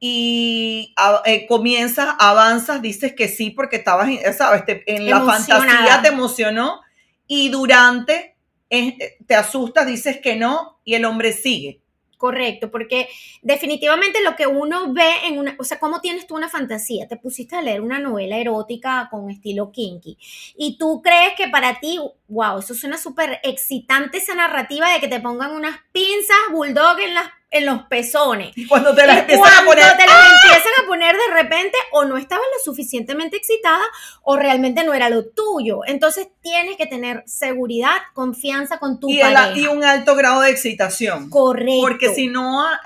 y 0.00 0.94
eh, 1.24 1.46
comienzas, 1.46 2.14
avanzas, 2.18 2.82
dices 2.82 3.14
que 3.14 3.28
sí 3.28 3.50
porque 3.50 3.76
estabas, 3.76 4.10
sabes, 4.36 4.64
en 4.66 5.08
la 5.08 5.24
fantasía 5.24 6.02
te 6.02 6.08
emocionó 6.08 6.82
y 7.26 7.48
durante 7.48 8.36
eh, 8.70 9.16
te 9.26 9.34
asustas, 9.34 9.86
dices 9.86 10.18
que 10.20 10.36
no 10.36 10.78
y 10.84 10.94
el 10.94 11.04
hombre 11.04 11.32
sigue. 11.32 11.80
Correcto, 12.16 12.70
porque 12.70 13.08
definitivamente 13.42 14.22
lo 14.22 14.34
que 14.34 14.46
uno 14.46 14.92
ve 14.94 15.10
en 15.26 15.38
una, 15.38 15.56
o 15.58 15.64
sea, 15.64 15.78
¿cómo 15.78 16.00
tienes 16.00 16.26
tú 16.26 16.36
una 16.36 16.48
fantasía? 16.48 17.06
Te 17.06 17.16
pusiste 17.16 17.54
a 17.56 17.60
leer 17.62 17.80
una 17.80 17.98
novela 17.98 18.38
erótica 18.38 19.08
con 19.10 19.30
estilo 19.30 19.70
kinky 19.72 20.16
y 20.56 20.78
tú 20.78 21.02
crees 21.02 21.34
que 21.36 21.48
para 21.48 21.80
ti, 21.80 21.98
wow, 22.28 22.60
eso 22.60 22.74
suena 22.74 22.96
súper 22.96 23.40
excitante 23.42 24.18
esa 24.18 24.34
narrativa 24.34 24.90
de 24.92 25.00
que 25.00 25.08
te 25.08 25.20
pongan 25.20 25.52
unas 25.52 25.78
pinzas 25.92 26.36
bulldog 26.50 26.98
en 27.00 27.14
las 27.14 27.28
en 27.54 27.66
los 27.66 27.82
pezones. 27.84 28.50
Y 28.56 28.66
cuando 28.66 28.94
te 28.94 29.06
las 29.06 29.18
empiezan 29.18 29.62
a 29.62 29.64
poner. 29.64 29.84
te 29.96 30.06
las 30.06 30.10
¡ah! 30.10 30.36
empiezan 30.42 30.72
a 30.82 30.86
poner 30.88 31.16
de 31.16 31.34
repente, 31.34 31.78
o 31.92 32.04
no 32.04 32.16
estabas 32.16 32.44
lo 32.52 32.64
suficientemente 32.64 33.36
excitada, 33.36 33.84
o 34.22 34.36
realmente 34.36 34.82
no 34.82 34.92
era 34.92 35.08
lo 35.08 35.26
tuyo. 35.26 35.82
Entonces 35.86 36.26
tienes 36.42 36.76
que 36.76 36.86
tener 36.86 37.22
seguridad, 37.26 37.94
confianza 38.12 38.78
con 38.78 38.98
tu 38.98 39.08
y 39.08 39.20
pareja. 39.20 39.52
y 39.56 39.68
un 39.68 39.84
alto 39.84 40.16
grado 40.16 40.40
de 40.40 40.50
excitación. 40.50 41.30
Correcto. 41.30 41.80
Porque 41.80 42.12
si 42.12 42.26
no 42.26 42.60
ha, 42.60 42.80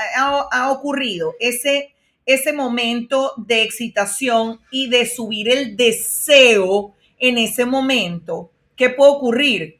ha 0.52 0.70
ocurrido 0.70 1.34
ese, 1.40 1.94
ese 2.26 2.52
momento 2.52 3.32
de 3.38 3.62
excitación 3.62 4.60
y 4.70 4.90
de 4.90 5.06
subir 5.06 5.48
el 5.48 5.78
deseo 5.78 6.94
en 7.18 7.38
ese 7.38 7.64
momento, 7.64 8.50
¿qué 8.76 8.90
puede 8.90 9.12
ocurrir? 9.12 9.77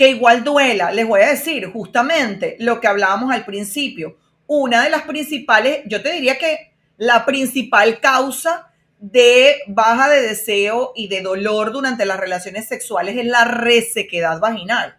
Que 0.00 0.08
igual 0.08 0.44
duela. 0.44 0.92
Les 0.92 1.06
voy 1.06 1.20
a 1.20 1.28
decir 1.28 1.70
justamente 1.70 2.56
lo 2.58 2.80
que 2.80 2.88
hablábamos 2.88 3.30
al 3.34 3.44
principio 3.44 4.16
una 4.46 4.82
de 4.82 4.88
las 4.88 5.02
principales, 5.02 5.82
yo 5.84 6.00
te 6.00 6.10
diría 6.10 6.38
que 6.38 6.72
la 6.96 7.26
principal 7.26 8.00
causa 8.00 8.72
de 8.98 9.58
baja 9.66 10.08
de 10.08 10.22
deseo 10.22 10.92
y 10.96 11.08
de 11.08 11.20
dolor 11.20 11.70
durante 11.70 12.06
las 12.06 12.18
relaciones 12.18 12.66
sexuales 12.66 13.18
es 13.18 13.26
la 13.26 13.44
resequedad 13.44 14.40
vaginal. 14.40 14.96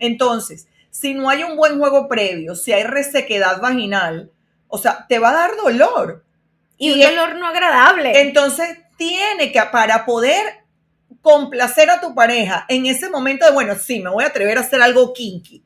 Entonces, 0.00 0.66
si 0.90 1.14
no 1.14 1.30
hay 1.30 1.44
un 1.44 1.54
buen 1.54 1.78
juego 1.78 2.08
previo, 2.08 2.56
si 2.56 2.72
hay 2.72 2.82
resequedad 2.82 3.60
vaginal, 3.60 4.32
o 4.66 4.78
sea, 4.78 5.06
te 5.08 5.20
va 5.20 5.30
a 5.30 5.34
dar 5.34 5.56
dolor. 5.58 6.24
Y, 6.76 6.92
un 6.92 7.00
dolor 7.02 7.36
no 7.36 7.46
agradable. 7.46 8.20
Entonces, 8.20 8.78
tiene 8.96 9.52
que, 9.52 9.62
para 9.70 10.04
poder 10.04 10.59
complacer 11.22 11.90
a 11.90 12.00
tu 12.00 12.14
pareja 12.14 12.64
en 12.68 12.86
ese 12.86 13.10
momento 13.10 13.44
de, 13.46 13.52
bueno, 13.52 13.74
sí, 13.76 14.00
me 14.00 14.10
voy 14.10 14.24
a 14.24 14.28
atrever 14.28 14.58
a 14.58 14.62
hacer 14.62 14.80
algo 14.80 15.12
kinky 15.12 15.62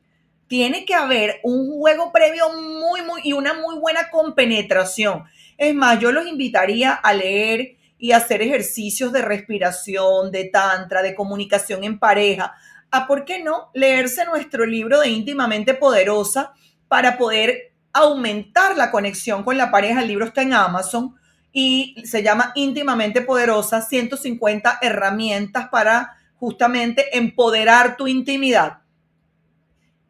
tiene 0.47 0.85
que 0.85 0.93
haber 0.93 1.39
un 1.43 1.71
juego 1.77 2.11
previo 2.11 2.51
muy, 2.53 3.01
muy, 3.01 3.21
y 3.23 3.33
una 3.33 3.53
muy 3.53 3.77
buena 3.79 4.09
compenetración. 4.09 5.23
Es 5.57 5.73
más, 5.73 5.99
yo 5.99 6.11
los 6.11 6.27
invitaría 6.27 6.93
a 6.93 7.13
leer 7.13 7.77
y 7.97 8.11
hacer 8.11 8.41
ejercicios 8.41 9.11
de 9.11 9.21
respiración, 9.21 10.31
de 10.31 10.45
tantra, 10.45 11.01
de 11.01 11.15
comunicación 11.15 11.83
en 11.83 11.97
pareja. 11.97 12.53
¿A 12.91 13.07
por 13.07 13.25
qué 13.25 13.41
no 13.41 13.69
leerse 13.73 14.25
nuestro 14.25 14.65
libro 14.65 14.99
de 14.99 15.09
íntimamente 15.09 15.73
poderosa 15.73 16.53
para 16.87 17.17
poder 17.17 17.73
aumentar 17.93 18.77
la 18.77 18.91
conexión 18.91 19.43
con 19.43 19.57
la 19.57 19.71
pareja? 19.71 20.01
El 20.01 20.09
libro 20.09 20.25
está 20.25 20.41
en 20.41 20.53
Amazon 20.53 21.15
y 21.57 21.95
se 22.03 22.21
llama 22.21 22.51
íntimamente 22.53 23.21
poderosa, 23.21 23.81
150 23.81 24.79
herramientas 24.81 25.69
para 25.69 26.17
justamente 26.35 27.17
empoderar 27.17 27.95
tu 27.95 28.07
intimidad. 28.07 28.79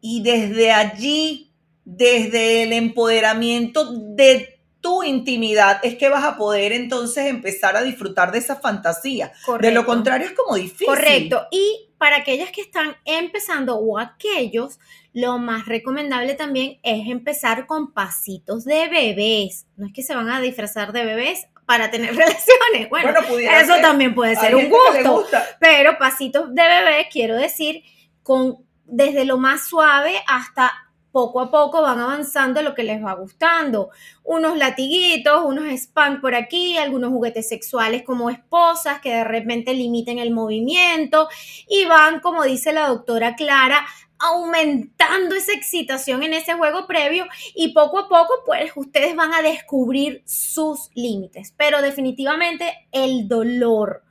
Y 0.00 0.24
desde 0.24 0.72
allí, 0.72 1.52
desde 1.84 2.64
el 2.64 2.72
empoderamiento 2.72 3.92
de 3.92 4.55
tu 4.86 5.02
intimidad, 5.02 5.80
es 5.82 5.96
que 5.96 6.08
vas 6.08 6.22
a 6.22 6.36
poder 6.36 6.70
entonces 6.70 7.26
empezar 7.26 7.76
a 7.76 7.82
disfrutar 7.82 8.30
de 8.30 8.38
esa 8.38 8.54
fantasía. 8.54 9.32
De 9.60 9.72
lo 9.72 9.84
contrario 9.84 10.28
es 10.28 10.32
como 10.32 10.54
difícil. 10.54 10.86
Correcto. 10.86 11.48
Y 11.50 11.90
para 11.98 12.18
aquellas 12.18 12.52
que 12.52 12.60
están 12.60 12.96
empezando 13.04 13.78
o 13.78 13.98
aquellos, 13.98 14.78
lo 15.12 15.38
más 15.38 15.66
recomendable 15.66 16.34
también 16.34 16.78
es 16.84 17.08
empezar 17.08 17.66
con 17.66 17.92
pasitos 17.92 18.64
de 18.64 18.86
bebés. 18.86 19.66
No 19.76 19.88
es 19.88 19.92
que 19.92 20.04
se 20.04 20.14
van 20.14 20.30
a 20.30 20.40
disfrazar 20.40 20.92
de 20.92 21.04
bebés 21.04 21.48
para 21.66 21.90
tener 21.90 22.10
relaciones. 22.16 22.88
Bueno, 22.88 23.10
eso 23.10 23.74
también 23.82 24.14
puede 24.14 24.36
ser 24.36 24.54
un 24.54 24.70
gusto. 24.70 25.26
Pero 25.58 25.98
pasitos 25.98 26.54
de 26.54 26.62
bebés, 26.62 27.08
quiero 27.10 27.34
decir, 27.34 27.82
con 28.22 28.64
desde 28.84 29.24
lo 29.24 29.36
más 29.36 29.66
suave 29.66 30.14
hasta 30.28 30.72
poco 31.16 31.40
a 31.40 31.50
poco 31.50 31.80
van 31.80 31.98
avanzando 31.98 32.60
lo 32.60 32.74
que 32.74 32.82
les 32.82 33.02
va 33.02 33.14
gustando. 33.14 33.88
Unos 34.22 34.58
latiguitos, 34.58 35.46
unos 35.46 35.64
spam 35.72 36.20
por 36.20 36.34
aquí, 36.34 36.76
algunos 36.76 37.08
juguetes 37.08 37.48
sexuales 37.48 38.02
como 38.02 38.28
esposas 38.28 39.00
que 39.00 39.14
de 39.14 39.24
repente 39.24 39.72
limiten 39.72 40.18
el 40.18 40.30
movimiento 40.30 41.30
y 41.66 41.86
van, 41.86 42.20
como 42.20 42.44
dice 42.44 42.70
la 42.74 42.88
doctora 42.88 43.34
Clara, 43.34 43.86
aumentando 44.18 45.34
esa 45.34 45.54
excitación 45.54 46.22
en 46.22 46.34
ese 46.34 46.52
juego 46.52 46.86
previo 46.86 47.24
y 47.54 47.72
poco 47.72 47.98
a 47.98 48.10
poco 48.10 48.34
pues 48.44 48.72
ustedes 48.76 49.16
van 49.16 49.32
a 49.32 49.40
descubrir 49.40 50.22
sus 50.26 50.90
límites. 50.92 51.54
Pero 51.56 51.80
definitivamente 51.80 52.74
el 52.92 53.26
dolor 53.26 54.02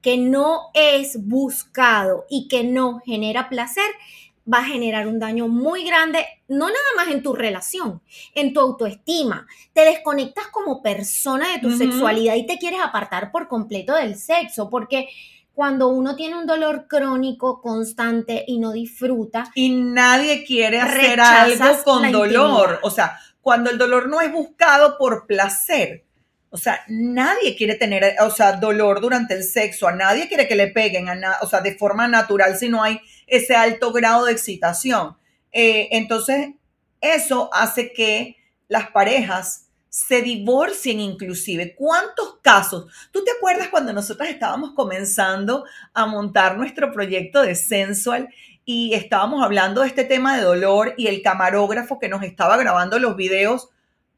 que 0.00 0.16
no 0.16 0.70
es 0.72 1.26
buscado 1.26 2.24
y 2.30 2.48
que 2.48 2.64
no 2.64 3.00
genera 3.04 3.50
placer 3.50 3.90
va 4.52 4.58
a 4.58 4.64
generar 4.64 5.06
un 5.06 5.18
daño 5.18 5.48
muy 5.48 5.84
grande, 5.84 6.24
no 6.48 6.66
nada 6.66 6.78
más 6.96 7.08
en 7.08 7.22
tu 7.22 7.34
relación, 7.34 8.02
en 8.34 8.52
tu 8.52 8.60
autoestima. 8.60 9.46
Te 9.72 9.82
desconectas 9.82 10.48
como 10.48 10.82
persona 10.82 11.52
de 11.52 11.60
tu 11.60 11.76
sexualidad 11.76 12.34
y 12.34 12.46
te 12.46 12.58
quieres 12.58 12.80
apartar 12.82 13.32
por 13.32 13.48
completo 13.48 13.94
del 13.94 14.16
sexo, 14.16 14.68
porque 14.68 15.08
cuando 15.54 15.88
uno 15.88 16.16
tiene 16.16 16.36
un 16.36 16.46
dolor 16.46 16.86
crónico 16.88 17.62
constante 17.62 18.44
y 18.46 18.58
no 18.58 18.72
disfruta. 18.72 19.44
Y 19.54 19.70
nadie 19.70 20.44
quiere 20.44 20.80
hacer 20.80 21.20
algo 21.20 21.82
con 21.84 22.10
dolor. 22.10 22.80
O 22.82 22.90
sea, 22.90 23.18
cuando 23.40 23.70
el 23.70 23.78
dolor 23.78 24.08
no 24.08 24.20
es 24.20 24.32
buscado 24.32 24.98
por 24.98 25.26
placer. 25.26 26.04
O 26.50 26.56
sea, 26.56 26.80
nadie 26.88 27.56
quiere 27.56 27.74
tener, 27.74 28.14
o 28.20 28.30
sea, 28.30 28.52
dolor 28.52 29.00
durante 29.00 29.34
el 29.34 29.42
sexo. 29.42 29.88
A 29.88 29.92
nadie 29.92 30.28
quiere 30.28 30.46
que 30.46 30.54
le 30.54 30.68
peguen, 30.68 31.08
a 31.08 31.38
o 31.42 31.46
sea, 31.48 31.60
de 31.60 31.76
forma 31.76 32.06
natural 32.08 32.56
si 32.56 32.68
no 32.68 32.82
hay 32.82 33.00
ese 33.26 33.54
alto 33.54 33.92
grado 33.92 34.26
de 34.26 34.32
excitación. 34.32 35.16
Eh, 35.52 35.88
entonces, 35.92 36.50
eso 37.00 37.50
hace 37.52 37.92
que 37.92 38.36
las 38.68 38.90
parejas 38.90 39.68
se 39.88 40.22
divorcien 40.22 40.98
inclusive. 40.98 41.76
¿Cuántos 41.76 42.38
casos? 42.42 42.86
¿Tú 43.12 43.22
te 43.22 43.30
acuerdas 43.30 43.68
cuando 43.68 43.92
nosotros 43.92 44.28
estábamos 44.28 44.72
comenzando 44.72 45.64
a 45.92 46.06
montar 46.06 46.56
nuestro 46.56 46.90
proyecto 46.90 47.42
de 47.42 47.54
Sensual 47.54 48.28
y 48.64 48.94
estábamos 48.94 49.44
hablando 49.44 49.82
de 49.82 49.88
este 49.88 50.04
tema 50.04 50.36
de 50.36 50.42
dolor 50.42 50.94
y 50.96 51.06
el 51.06 51.22
camarógrafo 51.22 52.00
que 52.00 52.08
nos 52.08 52.22
estaba 52.24 52.56
grabando 52.56 52.98
los 52.98 53.14
videos, 53.14 53.68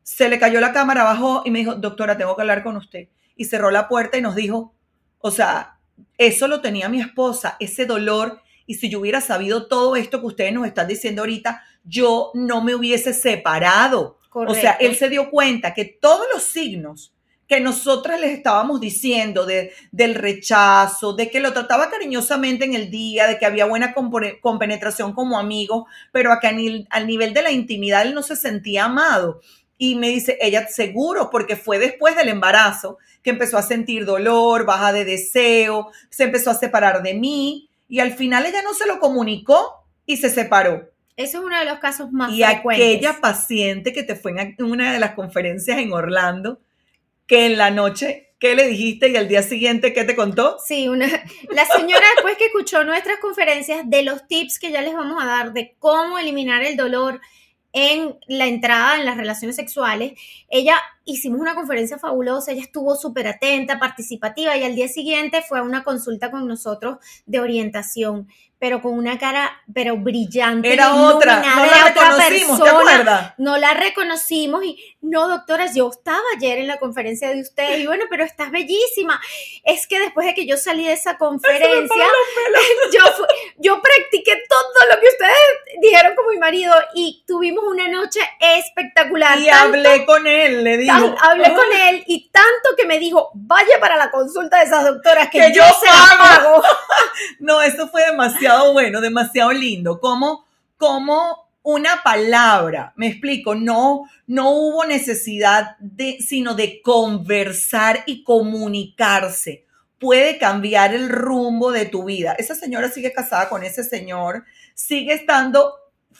se 0.02 0.28
le 0.28 0.38
cayó 0.38 0.60
la 0.60 0.72
cámara 0.72 1.02
abajo 1.02 1.42
y 1.44 1.50
me 1.50 1.58
dijo, 1.58 1.74
doctora, 1.74 2.16
tengo 2.16 2.36
que 2.36 2.42
hablar 2.42 2.62
con 2.62 2.76
usted. 2.76 3.08
Y 3.36 3.44
cerró 3.44 3.70
la 3.70 3.88
puerta 3.88 4.16
y 4.16 4.22
nos 4.22 4.34
dijo, 4.34 4.72
o 5.18 5.30
sea, 5.30 5.78
eso 6.16 6.48
lo 6.48 6.60
tenía 6.60 6.88
mi 6.88 7.00
esposa, 7.00 7.56
ese 7.60 7.84
dolor. 7.84 8.40
Y 8.66 8.74
si 8.74 8.88
yo 8.88 9.00
hubiera 9.00 9.20
sabido 9.20 9.66
todo 9.66 9.96
esto 9.96 10.20
que 10.20 10.26
ustedes 10.26 10.52
nos 10.52 10.66
están 10.66 10.88
diciendo 10.88 11.22
ahorita, 11.22 11.62
yo 11.84 12.32
no 12.34 12.62
me 12.62 12.74
hubiese 12.74 13.14
separado. 13.14 14.18
O 14.32 14.54
sea, 14.54 14.72
él 14.72 14.96
se 14.96 15.08
dio 15.08 15.30
cuenta 15.30 15.72
que 15.72 15.84
todos 15.84 16.26
los 16.34 16.42
signos 16.42 17.14
que 17.46 17.60
nosotras 17.60 18.20
les 18.20 18.32
estábamos 18.32 18.80
diciendo 18.80 19.46
de, 19.46 19.72
del 19.92 20.14
rechazo, 20.14 21.12
de 21.12 21.30
que 21.30 21.40
lo 21.40 21.52
trataba 21.52 21.90
cariñosamente 21.90 22.64
en 22.64 22.74
el 22.74 22.90
día, 22.90 23.28
de 23.28 23.38
que 23.38 23.46
había 23.46 23.66
buena 23.66 23.94
compenetración 24.40 25.12
como 25.12 25.38
amigo, 25.38 25.86
pero 26.12 26.32
acá 26.32 26.50
al 26.90 27.06
nivel 27.06 27.34
de 27.34 27.42
la 27.42 27.52
intimidad 27.52 28.02
él 28.02 28.14
no 28.14 28.22
se 28.22 28.36
sentía 28.36 28.86
amado. 28.86 29.40
Y 29.78 29.94
me 29.94 30.08
dice, 30.08 30.38
ella 30.40 30.66
seguro, 30.68 31.30
porque 31.30 31.54
fue 31.54 31.78
después 31.78 32.16
del 32.16 32.28
embarazo 32.28 32.98
que 33.22 33.30
empezó 33.30 33.58
a 33.58 33.62
sentir 33.62 34.06
dolor, 34.06 34.64
baja 34.64 34.92
de 34.92 35.04
deseo, 35.04 35.90
se 36.10 36.24
empezó 36.24 36.50
a 36.50 36.54
separar 36.54 37.02
de 37.02 37.14
mí 37.14 37.65
y 37.88 38.00
al 38.00 38.12
final 38.12 38.46
ella 38.46 38.62
no 38.62 38.74
se 38.74 38.86
lo 38.86 38.98
comunicó 38.98 39.86
y 40.04 40.16
se 40.16 40.30
separó. 40.30 40.90
Eso 41.16 41.38
es 41.38 41.44
uno 41.44 41.58
de 41.58 41.64
los 41.64 41.78
casos 41.78 42.12
más 42.12 42.32
y 42.32 42.42
frecuentes. 42.42 42.86
Y 42.86 42.94
aquella 42.94 43.20
paciente 43.20 43.92
que 43.92 44.02
te 44.02 44.16
fue 44.16 44.32
en 44.32 44.54
una 44.62 44.92
de 44.92 44.98
las 44.98 45.12
conferencias 45.12 45.78
en 45.78 45.92
Orlando, 45.92 46.60
que 47.26 47.46
en 47.46 47.56
la 47.56 47.70
noche, 47.70 48.34
¿qué 48.38 48.54
le 48.54 48.68
dijiste 48.68 49.08
y 49.08 49.16
al 49.16 49.26
día 49.26 49.42
siguiente 49.42 49.94
qué 49.94 50.04
te 50.04 50.14
contó? 50.14 50.58
Sí, 50.64 50.88
una, 50.88 51.06
la 51.50 51.64
señora 51.64 52.04
después 52.16 52.36
que 52.36 52.46
escuchó 52.46 52.84
nuestras 52.84 53.18
conferencias 53.18 53.88
de 53.88 54.02
los 54.02 54.26
tips 54.28 54.58
que 54.58 54.70
ya 54.70 54.82
les 54.82 54.94
vamos 54.94 55.22
a 55.22 55.26
dar 55.26 55.52
de 55.52 55.74
cómo 55.78 56.18
eliminar 56.18 56.62
el 56.62 56.76
dolor 56.76 57.20
en 57.72 58.18
la 58.26 58.46
entrada 58.46 58.96
en 58.96 59.04
las 59.04 59.16
relaciones 59.16 59.56
sexuales, 59.56 60.12
ella 60.48 60.80
hicimos 61.06 61.40
una 61.40 61.54
conferencia 61.54 61.98
fabulosa, 61.98 62.52
ella 62.52 62.62
estuvo 62.62 62.94
súper 62.96 63.28
atenta, 63.28 63.78
participativa 63.78 64.56
y 64.56 64.64
al 64.64 64.74
día 64.74 64.88
siguiente 64.88 65.40
fue 65.40 65.60
a 65.60 65.62
una 65.62 65.84
consulta 65.84 66.30
con 66.30 66.46
nosotros 66.46 66.98
de 67.24 67.40
orientación 67.40 68.28
pero 68.58 68.80
con 68.80 68.94
una 68.94 69.18
cara, 69.18 69.62
pero 69.74 69.98
brillante. 69.98 70.72
Era 70.72 70.94
otra, 70.94 71.42
no 71.42 71.66
la 71.66 71.84
reconocimos, 71.88 72.62
¿te 72.62 72.68
acuerdas? 72.70 73.34
No 73.36 73.58
la 73.58 73.74
reconocimos 73.74 74.64
y, 74.64 74.96
no, 75.02 75.28
doctora, 75.28 75.66
yo 75.74 75.90
estaba 75.90 76.22
ayer 76.36 76.58
en 76.58 76.66
la 76.66 76.78
conferencia 76.78 77.28
de 77.28 77.42
usted 77.42 77.80
y 77.80 77.86
bueno, 77.86 78.04
pero 78.08 78.24
estás 78.24 78.50
bellísima. 78.50 79.20
Es 79.62 79.86
que 79.86 80.00
después 80.00 80.26
de 80.26 80.34
que 80.34 80.46
yo 80.46 80.56
salí 80.56 80.86
de 80.86 80.94
esa 80.94 81.18
conferencia, 81.18 82.06
yo, 82.92 83.02
yo 83.58 83.82
practiqué 83.82 84.32
todo 84.48 84.90
lo 84.90 85.00
que 85.00 85.08
ustedes 85.08 85.80
dijeron 85.82 86.14
con 86.16 86.26
mi 86.30 86.38
marido 86.38 86.72
y 86.94 87.24
tuvimos 87.26 87.62
una 87.64 87.88
noche 87.88 88.20
espectacular. 88.40 89.38
Y 89.38 89.50
hablé 89.50 90.06
con 90.06 90.26
él, 90.26 90.64
le 90.64 90.78
hablé 91.20 91.54
con 91.54 91.72
él 91.88 92.04
y 92.06 92.28
tanto 92.30 92.76
que 92.76 92.86
me 92.86 92.98
dijo, 92.98 93.30
vaya 93.34 93.78
para 93.80 93.96
la 93.96 94.10
consulta 94.10 94.58
de 94.58 94.64
esas 94.64 94.84
doctoras 94.84 95.28
que, 95.30 95.52
yo, 95.54 95.62
se 95.64 95.86
pago. 95.86 96.62
no, 97.40 97.62
eso 97.62 97.88
fue 97.88 98.04
demasiado 98.06 98.72
bueno, 98.72 99.00
demasiado 99.00 99.52
lindo. 99.52 100.00
Como, 100.00 100.44
como 100.76 101.48
una 101.62 102.02
palabra, 102.04 102.92
me 102.96 103.08
explico, 103.08 103.54
no, 103.54 104.08
no 104.26 104.50
hubo 104.50 104.84
necesidad 104.84 105.76
de, 105.80 106.18
sino 106.20 106.54
de 106.54 106.80
conversar 106.80 108.04
y 108.06 108.22
comunicarse. 108.22 109.64
Puede 109.98 110.38
cambiar 110.38 110.94
el 110.94 111.08
rumbo 111.08 111.72
de 111.72 111.86
tu 111.86 112.04
vida. 112.04 112.34
Esa 112.38 112.54
señora 112.54 112.90
sigue 112.90 113.12
casada 113.12 113.48
con 113.48 113.64
ese 113.64 113.82
señor, 113.82 114.44
sigue 114.74 115.14
estando 115.14 115.74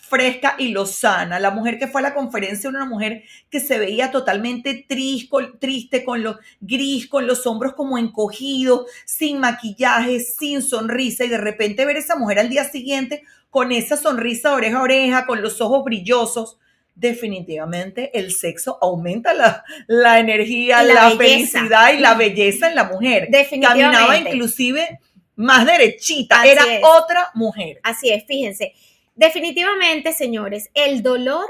fresca 0.09 0.55
y 0.59 0.69
lozana. 0.69 1.41
La 1.41 1.51
mujer 1.51 1.79
que 1.79 1.89
fue 1.89 2.01
a 2.01 2.03
la 2.03 2.15
conferencia 2.15 2.69
era 2.69 2.79
una 2.79 2.89
mujer 2.89 3.25
que 3.51 3.61
se 3.61 3.79
veía 3.79 4.11
totalmente 4.11 4.85
triste, 4.89 5.37
triste 5.59 6.05
con 6.05 6.23
los 6.23 6.37
gris, 6.61 7.09
con 7.09 7.27
los 7.27 7.47
hombros 7.47 7.75
como 7.75 7.99
encogidos, 7.99 8.87
sin 9.05 9.39
maquillaje, 9.39 10.21
sin 10.21 10.63
sonrisa 10.63 11.25
y 11.25 11.29
de 11.29 11.39
repente 11.39 11.85
ver 11.85 11.97
a 11.97 12.01
esa 12.01 12.17
mujer 12.17 12.39
al 12.39 12.49
día 12.49 12.65
siguiente 12.65 13.23
con 13.51 13.73
esa 13.73 13.97
sonrisa 13.97 14.53
oreja 14.53 14.79
a 14.79 14.83
oreja, 14.83 15.27
con 15.27 15.43
los 15.43 15.61
ojos 15.61 15.85
brillosos. 15.85 16.59
Definitivamente 16.95 18.19
el 18.19 18.33
sexo 18.33 18.79
aumenta 18.81 19.35
la, 19.35 19.65
la 19.87 20.19
energía, 20.19 20.83
la, 20.83 21.11
felicidad 21.11 21.93
y 21.93 21.99
la 21.99 22.15
belleza 22.15 22.69
en 22.69 22.75
la 22.75 22.85
mujer. 22.85 23.29
Caminaba 23.61 24.17
inclusive 24.17 25.01
más 25.37 25.67
derechita, 25.67 26.47
era 26.47 26.65
otra 26.83 27.31
mujer. 27.35 27.81
Así 27.83 28.11
es, 28.11 28.25
fíjense. 28.27 28.75
Definitivamente, 29.17 30.13
señores, 30.13 30.71
el 30.75 31.03
dolor 31.03 31.47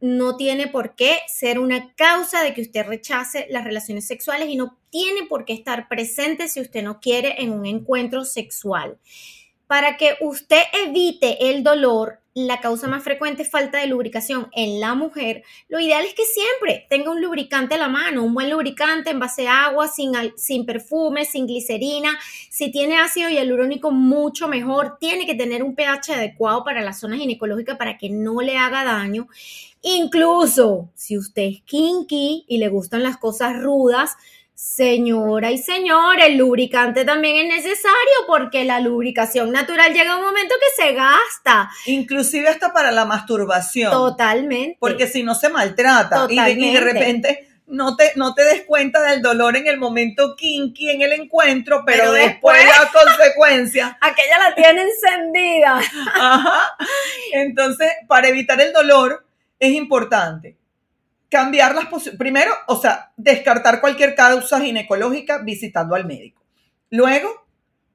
no 0.00 0.36
tiene 0.36 0.68
por 0.68 0.94
qué 0.94 1.18
ser 1.26 1.58
una 1.58 1.94
causa 1.94 2.42
de 2.42 2.54
que 2.54 2.62
usted 2.62 2.86
rechace 2.86 3.46
las 3.50 3.64
relaciones 3.64 4.06
sexuales 4.06 4.48
y 4.48 4.56
no 4.56 4.78
tiene 4.90 5.26
por 5.28 5.44
qué 5.44 5.52
estar 5.52 5.88
presente 5.88 6.48
si 6.48 6.60
usted 6.60 6.82
no 6.82 7.00
quiere 7.00 7.42
en 7.42 7.52
un 7.52 7.66
encuentro 7.66 8.24
sexual. 8.24 8.98
Para 9.66 9.96
que 9.96 10.16
usted 10.20 10.62
evite 10.86 11.50
el 11.50 11.64
dolor, 11.64 12.21
la 12.34 12.60
causa 12.60 12.88
más 12.88 13.04
frecuente 13.04 13.42
es 13.42 13.50
falta 13.50 13.78
de 13.78 13.86
lubricación 13.86 14.48
en 14.52 14.80
la 14.80 14.94
mujer, 14.94 15.42
lo 15.68 15.80
ideal 15.80 16.04
es 16.04 16.14
que 16.14 16.24
siempre 16.24 16.86
tenga 16.88 17.10
un 17.10 17.20
lubricante 17.20 17.74
a 17.74 17.78
la 17.78 17.88
mano, 17.88 18.24
un 18.24 18.32
buen 18.32 18.50
lubricante 18.50 19.10
en 19.10 19.20
base 19.20 19.48
a 19.48 19.66
agua, 19.66 19.88
sin, 19.88 20.12
sin 20.36 20.64
perfume, 20.64 21.24
sin 21.24 21.46
glicerina. 21.46 22.18
Si 22.50 22.70
tiene 22.70 22.98
ácido 22.98 23.28
hialurónico, 23.28 23.90
mucho 23.90 24.48
mejor. 24.48 24.96
Tiene 24.98 25.26
que 25.26 25.34
tener 25.34 25.62
un 25.62 25.74
pH 25.74 26.14
adecuado 26.14 26.64
para 26.64 26.80
la 26.82 26.94
zona 26.94 27.16
ginecológica 27.16 27.76
para 27.76 27.98
que 27.98 28.08
no 28.08 28.40
le 28.40 28.56
haga 28.56 28.84
daño. 28.84 29.28
Incluso 29.82 30.90
si 30.94 31.18
usted 31.18 31.42
es 31.42 31.62
kinky 31.62 32.44
y 32.48 32.58
le 32.58 32.68
gustan 32.68 33.02
las 33.02 33.18
cosas 33.18 33.60
rudas, 33.60 34.12
Señora 34.62 35.50
y 35.50 35.58
señor, 35.58 36.20
el 36.20 36.36
lubricante 36.36 37.04
también 37.04 37.36
es 37.36 37.56
necesario 37.56 38.26
porque 38.28 38.64
la 38.64 38.78
lubricación 38.78 39.50
natural 39.50 39.92
llega 39.92 40.12
a 40.12 40.16
un 40.18 40.22
momento 40.22 40.54
que 40.54 40.82
se 40.82 40.92
gasta. 40.92 41.68
Inclusive 41.86 42.48
hasta 42.48 42.72
para 42.72 42.92
la 42.92 43.04
masturbación. 43.04 43.90
Totalmente. 43.90 44.76
Porque 44.78 45.08
si 45.08 45.24
no 45.24 45.34
se 45.34 45.48
maltrata 45.48 46.28
y 46.30 46.36
de, 46.72 46.80
repente 46.80 47.48
no 47.66 47.96
te, 47.96 48.12
no 48.14 48.34
te 48.34 48.44
des 48.44 48.62
cuenta 48.62 49.02
del 49.02 49.20
dolor 49.20 49.56
en 49.56 49.66
el 49.66 49.78
momento 49.78 50.36
kinky 50.36 50.90
en 50.90 51.02
el 51.02 51.12
encuentro, 51.12 51.82
pero, 51.84 52.12
después, 52.12 52.64
la 52.64 52.88
consecuencia. 52.92 53.98
Aquella 54.00 54.38
la 54.38 54.54
tiene 54.54 54.82
encendida. 54.82 55.80
Ajá. 56.14 56.76
Entonces, 57.32 57.90
para 58.06 58.28
evitar 58.28 58.60
el 58.60 58.72
dolor 58.72 59.26
es 59.58 59.72
importante 59.72 60.61
cambiar 61.32 61.74
las 61.74 61.86
posiciones. 61.86 62.18
Primero, 62.18 62.52
o 62.66 62.78
sea, 62.78 63.10
descartar 63.16 63.80
cualquier 63.80 64.14
causa 64.14 64.60
ginecológica 64.60 65.38
visitando 65.38 65.94
al 65.94 66.04
médico. 66.04 66.42
Luego, 66.90 67.46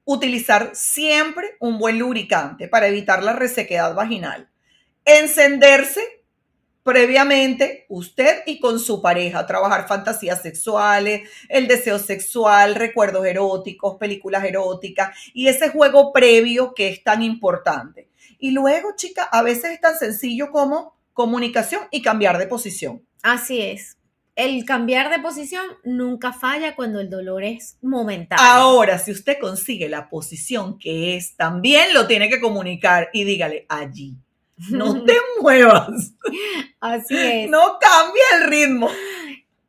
utilizar 0.04 0.70
siempre 0.74 1.56
un 1.60 1.78
buen 1.78 2.00
lubricante 2.00 2.66
para 2.66 2.88
evitar 2.88 3.22
la 3.22 3.34
resequedad 3.34 3.94
vaginal. 3.94 4.48
encenderse 5.04 6.00
previamente 6.82 7.86
usted 7.88 8.42
y 8.46 8.58
con 8.58 8.80
su 8.80 9.00
pareja, 9.00 9.46
trabajar 9.46 9.86
fantasías 9.86 10.42
sexuales, 10.42 11.28
el 11.48 11.68
deseo 11.68 11.98
sexual, 11.98 12.74
recuerdos 12.74 13.24
eróticos, 13.24 13.98
películas 13.98 14.44
eróticas 14.44 15.16
y 15.32 15.46
ese 15.46 15.68
juego 15.68 16.12
previo 16.12 16.74
que 16.74 16.88
es 16.88 17.04
tan 17.04 17.22
importante. 17.22 18.08
Y 18.40 18.50
luego, 18.50 18.96
chica, 18.96 19.22
a 19.24 19.42
veces 19.42 19.72
es 19.72 19.80
tan 19.80 19.96
sencillo 19.96 20.50
como 20.50 20.97
comunicación 21.18 21.82
y 21.90 22.00
cambiar 22.00 22.38
de 22.38 22.46
posición. 22.46 23.02
Así 23.22 23.60
es 23.60 23.98
el 24.38 24.64
cambiar 24.64 25.10
de 25.10 25.18
posición 25.18 25.64
nunca 25.82 26.32
falla 26.32 26.76
cuando 26.76 27.00
el 27.00 27.10
dolor 27.10 27.42
es 27.42 27.76
momentáneo. 27.82 28.44
Ahora, 28.44 28.96
si 29.00 29.10
usted 29.10 29.36
consigue 29.40 29.88
la 29.88 30.08
posición 30.08 30.78
que 30.78 31.16
es, 31.16 31.34
también 31.34 31.92
lo 31.92 32.06
tiene 32.06 32.28
que 32.28 32.40
comunicar 32.40 33.08
y 33.12 33.24
dígale 33.24 33.66
allí. 33.68 34.16
No 34.70 35.02
te 35.04 35.16
muevas. 35.40 36.14
Así 36.78 37.16
es. 37.18 37.50
No 37.50 37.78
cambie 37.80 38.22
el 38.36 38.48
ritmo. 38.48 38.88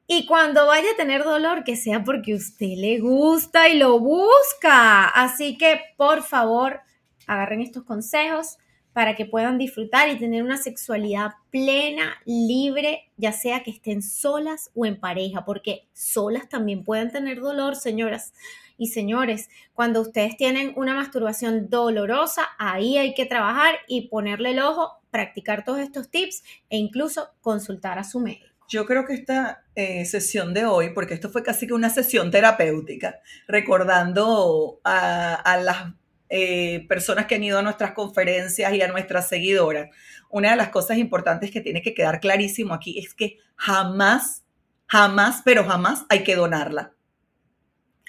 Y 0.05 0.27
cuando 0.27 0.67
vaya 0.67 0.91
a 0.91 0.97
tener 0.97 1.23
dolor, 1.23 1.63
que 1.63 1.75
sea 1.75 2.03
porque 2.03 2.35
usted 2.35 2.75
le 2.77 2.99
gusta 2.99 3.69
y 3.69 3.77
lo 3.79 3.97
busca. 3.97 5.07
Así 5.07 5.57
que, 5.57 5.81
por 5.97 6.21
favor, 6.21 6.81
agarren 7.25 7.61
estos 7.61 7.85
consejos 7.85 8.59
para 8.99 9.15
que 9.15 9.25
puedan 9.25 9.57
disfrutar 9.57 10.09
y 10.09 10.19
tener 10.19 10.43
una 10.43 10.57
sexualidad 10.57 11.35
plena, 11.51 12.17
libre, 12.25 13.09
ya 13.15 13.31
sea 13.31 13.63
que 13.63 13.71
estén 13.71 14.01
solas 14.01 14.71
o 14.75 14.85
en 14.85 14.99
pareja, 14.99 15.45
porque 15.45 15.87
solas 15.93 16.49
también 16.49 16.83
pueden 16.83 17.09
tener 17.09 17.39
dolor, 17.39 17.77
señoras 17.77 18.33
y 18.77 18.87
señores. 18.87 19.47
Cuando 19.73 20.01
ustedes 20.01 20.35
tienen 20.35 20.73
una 20.75 20.95
masturbación 20.95 21.69
dolorosa, 21.69 22.49
ahí 22.57 22.97
hay 22.97 23.13
que 23.13 23.25
trabajar 23.25 23.75
y 23.87 24.09
ponerle 24.09 24.51
el 24.51 24.59
ojo, 24.59 24.99
practicar 25.11 25.63
todos 25.63 25.79
estos 25.79 26.09
tips 26.09 26.43
e 26.69 26.75
incluso 26.75 27.29
consultar 27.39 27.99
a 27.99 28.03
su 28.03 28.19
médico. 28.19 28.47
Yo 28.67 28.85
creo 28.85 29.05
que 29.05 29.13
esta 29.13 29.63
eh, 29.75 30.03
sesión 30.03 30.53
de 30.53 30.65
hoy, 30.65 30.89
porque 30.93 31.13
esto 31.13 31.29
fue 31.29 31.41
casi 31.41 31.67
que 31.67 31.73
una 31.73 31.89
sesión 31.89 32.31
terapéutica, 32.31 33.21
recordando 33.47 34.81
a, 34.83 35.35
a 35.35 35.55
las 35.55 35.93
eh, 36.29 36.85
personas 36.87 37.25
que 37.25 37.35
han 37.35 37.43
ido 37.43 37.57
a 37.57 37.63
nuestras 37.63 37.93
conferencias 37.93 38.73
y 38.73 38.81
a 38.81 38.87
nuestras 38.87 39.27
seguidoras, 39.27 39.89
una 40.29 40.51
de 40.51 40.57
las 40.57 40.69
cosas 40.69 40.97
importantes 40.97 41.51
que 41.51 41.61
tiene 41.61 41.81
que 41.81 41.93
quedar 41.93 42.19
clarísimo 42.19 42.73
aquí 42.73 42.99
es 42.99 43.13
que 43.13 43.37
jamás, 43.55 44.43
jamás, 44.85 45.41
pero 45.43 45.63
jamás 45.63 46.05
hay 46.09 46.23
que 46.23 46.35
donarla. 46.35 46.93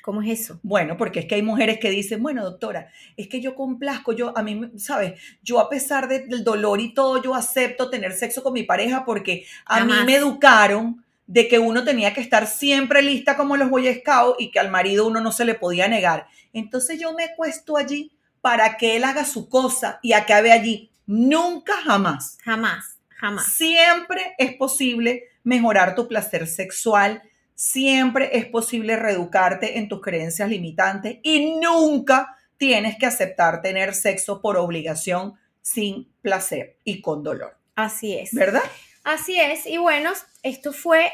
¿Cómo 0.02 0.22
es 0.22 0.40
eso? 0.40 0.60
Bueno, 0.62 0.96
porque 0.96 1.20
es 1.20 1.26
que 1.26 1.34
hay 1.34 1.42
mujeres 1.42 1.78
que 1.78 1.90
dicen, 1.90 2.22
bueno, 2.22 2.42
doctora, 2.42 2.90
es 3.16 3.28
que 3.28 3.40
yo 3.40 3.54
complazco, 3.54 4.12
yo 4.12 4.36
a 4.36 4.42
mí, 4.42 4.70
¿sabes? 4.76 5.20
Yo 5.42 5.60
a 5.60 5.68
pesar 5.68 6.08
del 6.08 6.42
dolor 6.42 6.80
y 6.80 6.94
todo, 6.94 7.22
yo 7.22 7.34
acepto 7.34 7.90
tener 7.90 8.12
sexo 8.12 8.42
con 8.42 8.54
mi 8.54 8.62
pareja 8.62 9.04
porque 9.04 9.44
a 9.66 9.84
mí 9.84 9.92
me 10.06 10.16
educaron 10.16 11.04
de 11.30 11.46
que 11.46 11.60
uno 11.60 11.84
tenía 11.84 12.12
que 12.12 12.20
estar 12.20 12.48
siempre 12.48 13.02
lista 13.02 13.36
como 13.36 13.56
los 13.56 13.70
Boy 13.70 13.94
Scouts 14.00 14.40
y 14.40 14.50
que 14.50 14.58
al 14.58 14.68
marido 14.68 15.06
uno 15.06 15.20
no 15.20 15.30
se 15.30 15.44
le 15.44 15.54
podía 15.54 15.86
negar. 15.86 16.26
Entonces 16.52 16.98
yo 16.98 17.12
me 17.12 17.36
cuesto 17.36 17.76
allí 17.76 18.10
para 18.40 18.76
que 18.76 18.96
él 18.96 19.04
haga 19.04 19.24
su 19.24 19.48
cosa 19.48 20.00
y 20.02 20.12
acabe 20.12 20.50
allí. 20.50 20.90
Nunca, 21.06 21.74
jamás. 21.84 22.36
Jamás, 22.42 22.96
jamás. 23.10 23.46
Siempre 23.46 24.34
es 24.38 24.54
posible 24.54 25.22
mejorar 25.44 25.94
tu 25.94 26.08
placer 26.08 26.48
sexual. 26.48 27.22
Siempre 27.54 28.36
es 28.36 28.46
posible 28.46 28.96
reeducarte 28.96 29.78
en 29.78 29.88
tus 29.88 30.00
creencias 30.00 30.48
limitantes 30.48 31.18
y 31.22 31.60
nunca 31.60 32.36
tienes 32.56 32.96
que 32.98 33.06
aceptar 33.06 33.62
tener 33.62 33.94
sexo 33.94 34.40
por 34.42 34.56
obligación 34.56 35.34
sin 35.62 36.12
placer 36.22 36.76
y 36.82 37.00
con 37.00 37.22
dolor. 37.22 37.56
Así 37.76 38.18
es. 38.18 38.34
¿Verdad? 38.34 38.64
Así 39.04 39.40
es, 39.40 39.66
y 39.66 39.78
bueno, 39.78 40.12
esto 40.42 40.72
fue 40.72 41.10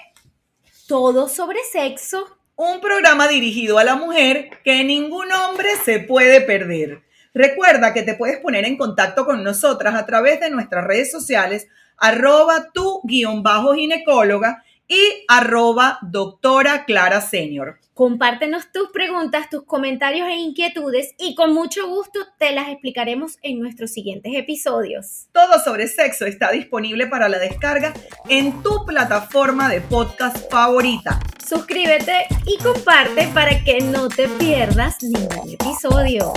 todo 0.89 1.29
sobre 1.29 1.59
sexo. 1.71 2.39
Un 2.57 2.81
programa 2.81 3.29
dirigido 3.29 3.79
a 3.79 3.85
la 3.85 3.97
mujer 3.97 4.51
que 4.65 4.83
ningún 4.83 5.31
hombre 5.33 5.69
se 5.85 6.01
puede 6.01 6.41
perder. 6.41 7.03
Recuerda 7.33 7.93
que 7.93 8.03
te 8.03 8.15
puedes 8.15 8.39
poner 8.39 8.65
en 8.65 8.77
contacto 8.77 9.25
con 9.25 9.45
nosotras 9.45 9.95
a 9.95 10.07
través 10.07 10.41
de 10.41 10.51
nuestras 10.51 10.85
redes 10.85 11.13
sociales, 11.13 11.69
arroba 11.97 12.73
tu 12.73 13.03
guion 13.05 13.43
bajo 13.43 13.75
ginecóloga 13.75 14.65
y 14.89 15.25
arroba 15.29 15.99
doctora 16.03 16.85
Clara 16.85 17.21
Senior. 17.21 17.79
Compártenos 17.95 18.71
tus 18.73 18.91
preguntas, 18.91 19.49
tus 19.49 19.65
comentarios 19.65 20.29
e 20.29 20.35
inquietudes 20.35 21.15
y 21.19 21.35
con 21.35 21.55
mucho 21.55 21.89
gusto 21.89 22.21
te 22.39 22.53
las 22.53 22.69
explicaremos 22.69 23.39
en 23.43 23.59
nuestros 23.59 23.91
siguientes 23.91 24.33
episodios. 24.35 25.29
Todo 25.33 25.59
sobre 25.65 25.89
sexo 25.89 26.27
está 26.27 26.51
disponible 26.51 27.07
para 27.07 27.29
la 27.29 27.39
descarga 27.39 27.95
en 28.29 28.63
tu 28.63 28.85
plataforma 28.85 29.71
de 29.71 29.81
podcast 29.81 30.51
favorita. 30.51 31.19
Suscríbete 31.49 32.27
y 32.45 32.63
comparte 32.63 33.29
para 33.33 33.65
que 33.65 33.81
no 33.81 34.09
te 34.09 34.29
pierdas 34.29 35.03
ningún 35.03 35.55
episodio. 35.59 36.33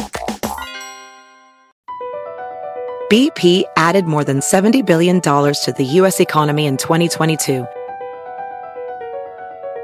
BP 3.09 3.65
added 3.75 4.05
more 4.05 4.23
than 4.23 4.39
$70 4.39 4.85
billion 4.85 5.19
to 5.19 5.73
the 5.75 5.83
U.S. 5.99 6.21
economy 6.21 6.67
in 6.67 6.77
2022 6.77 7.65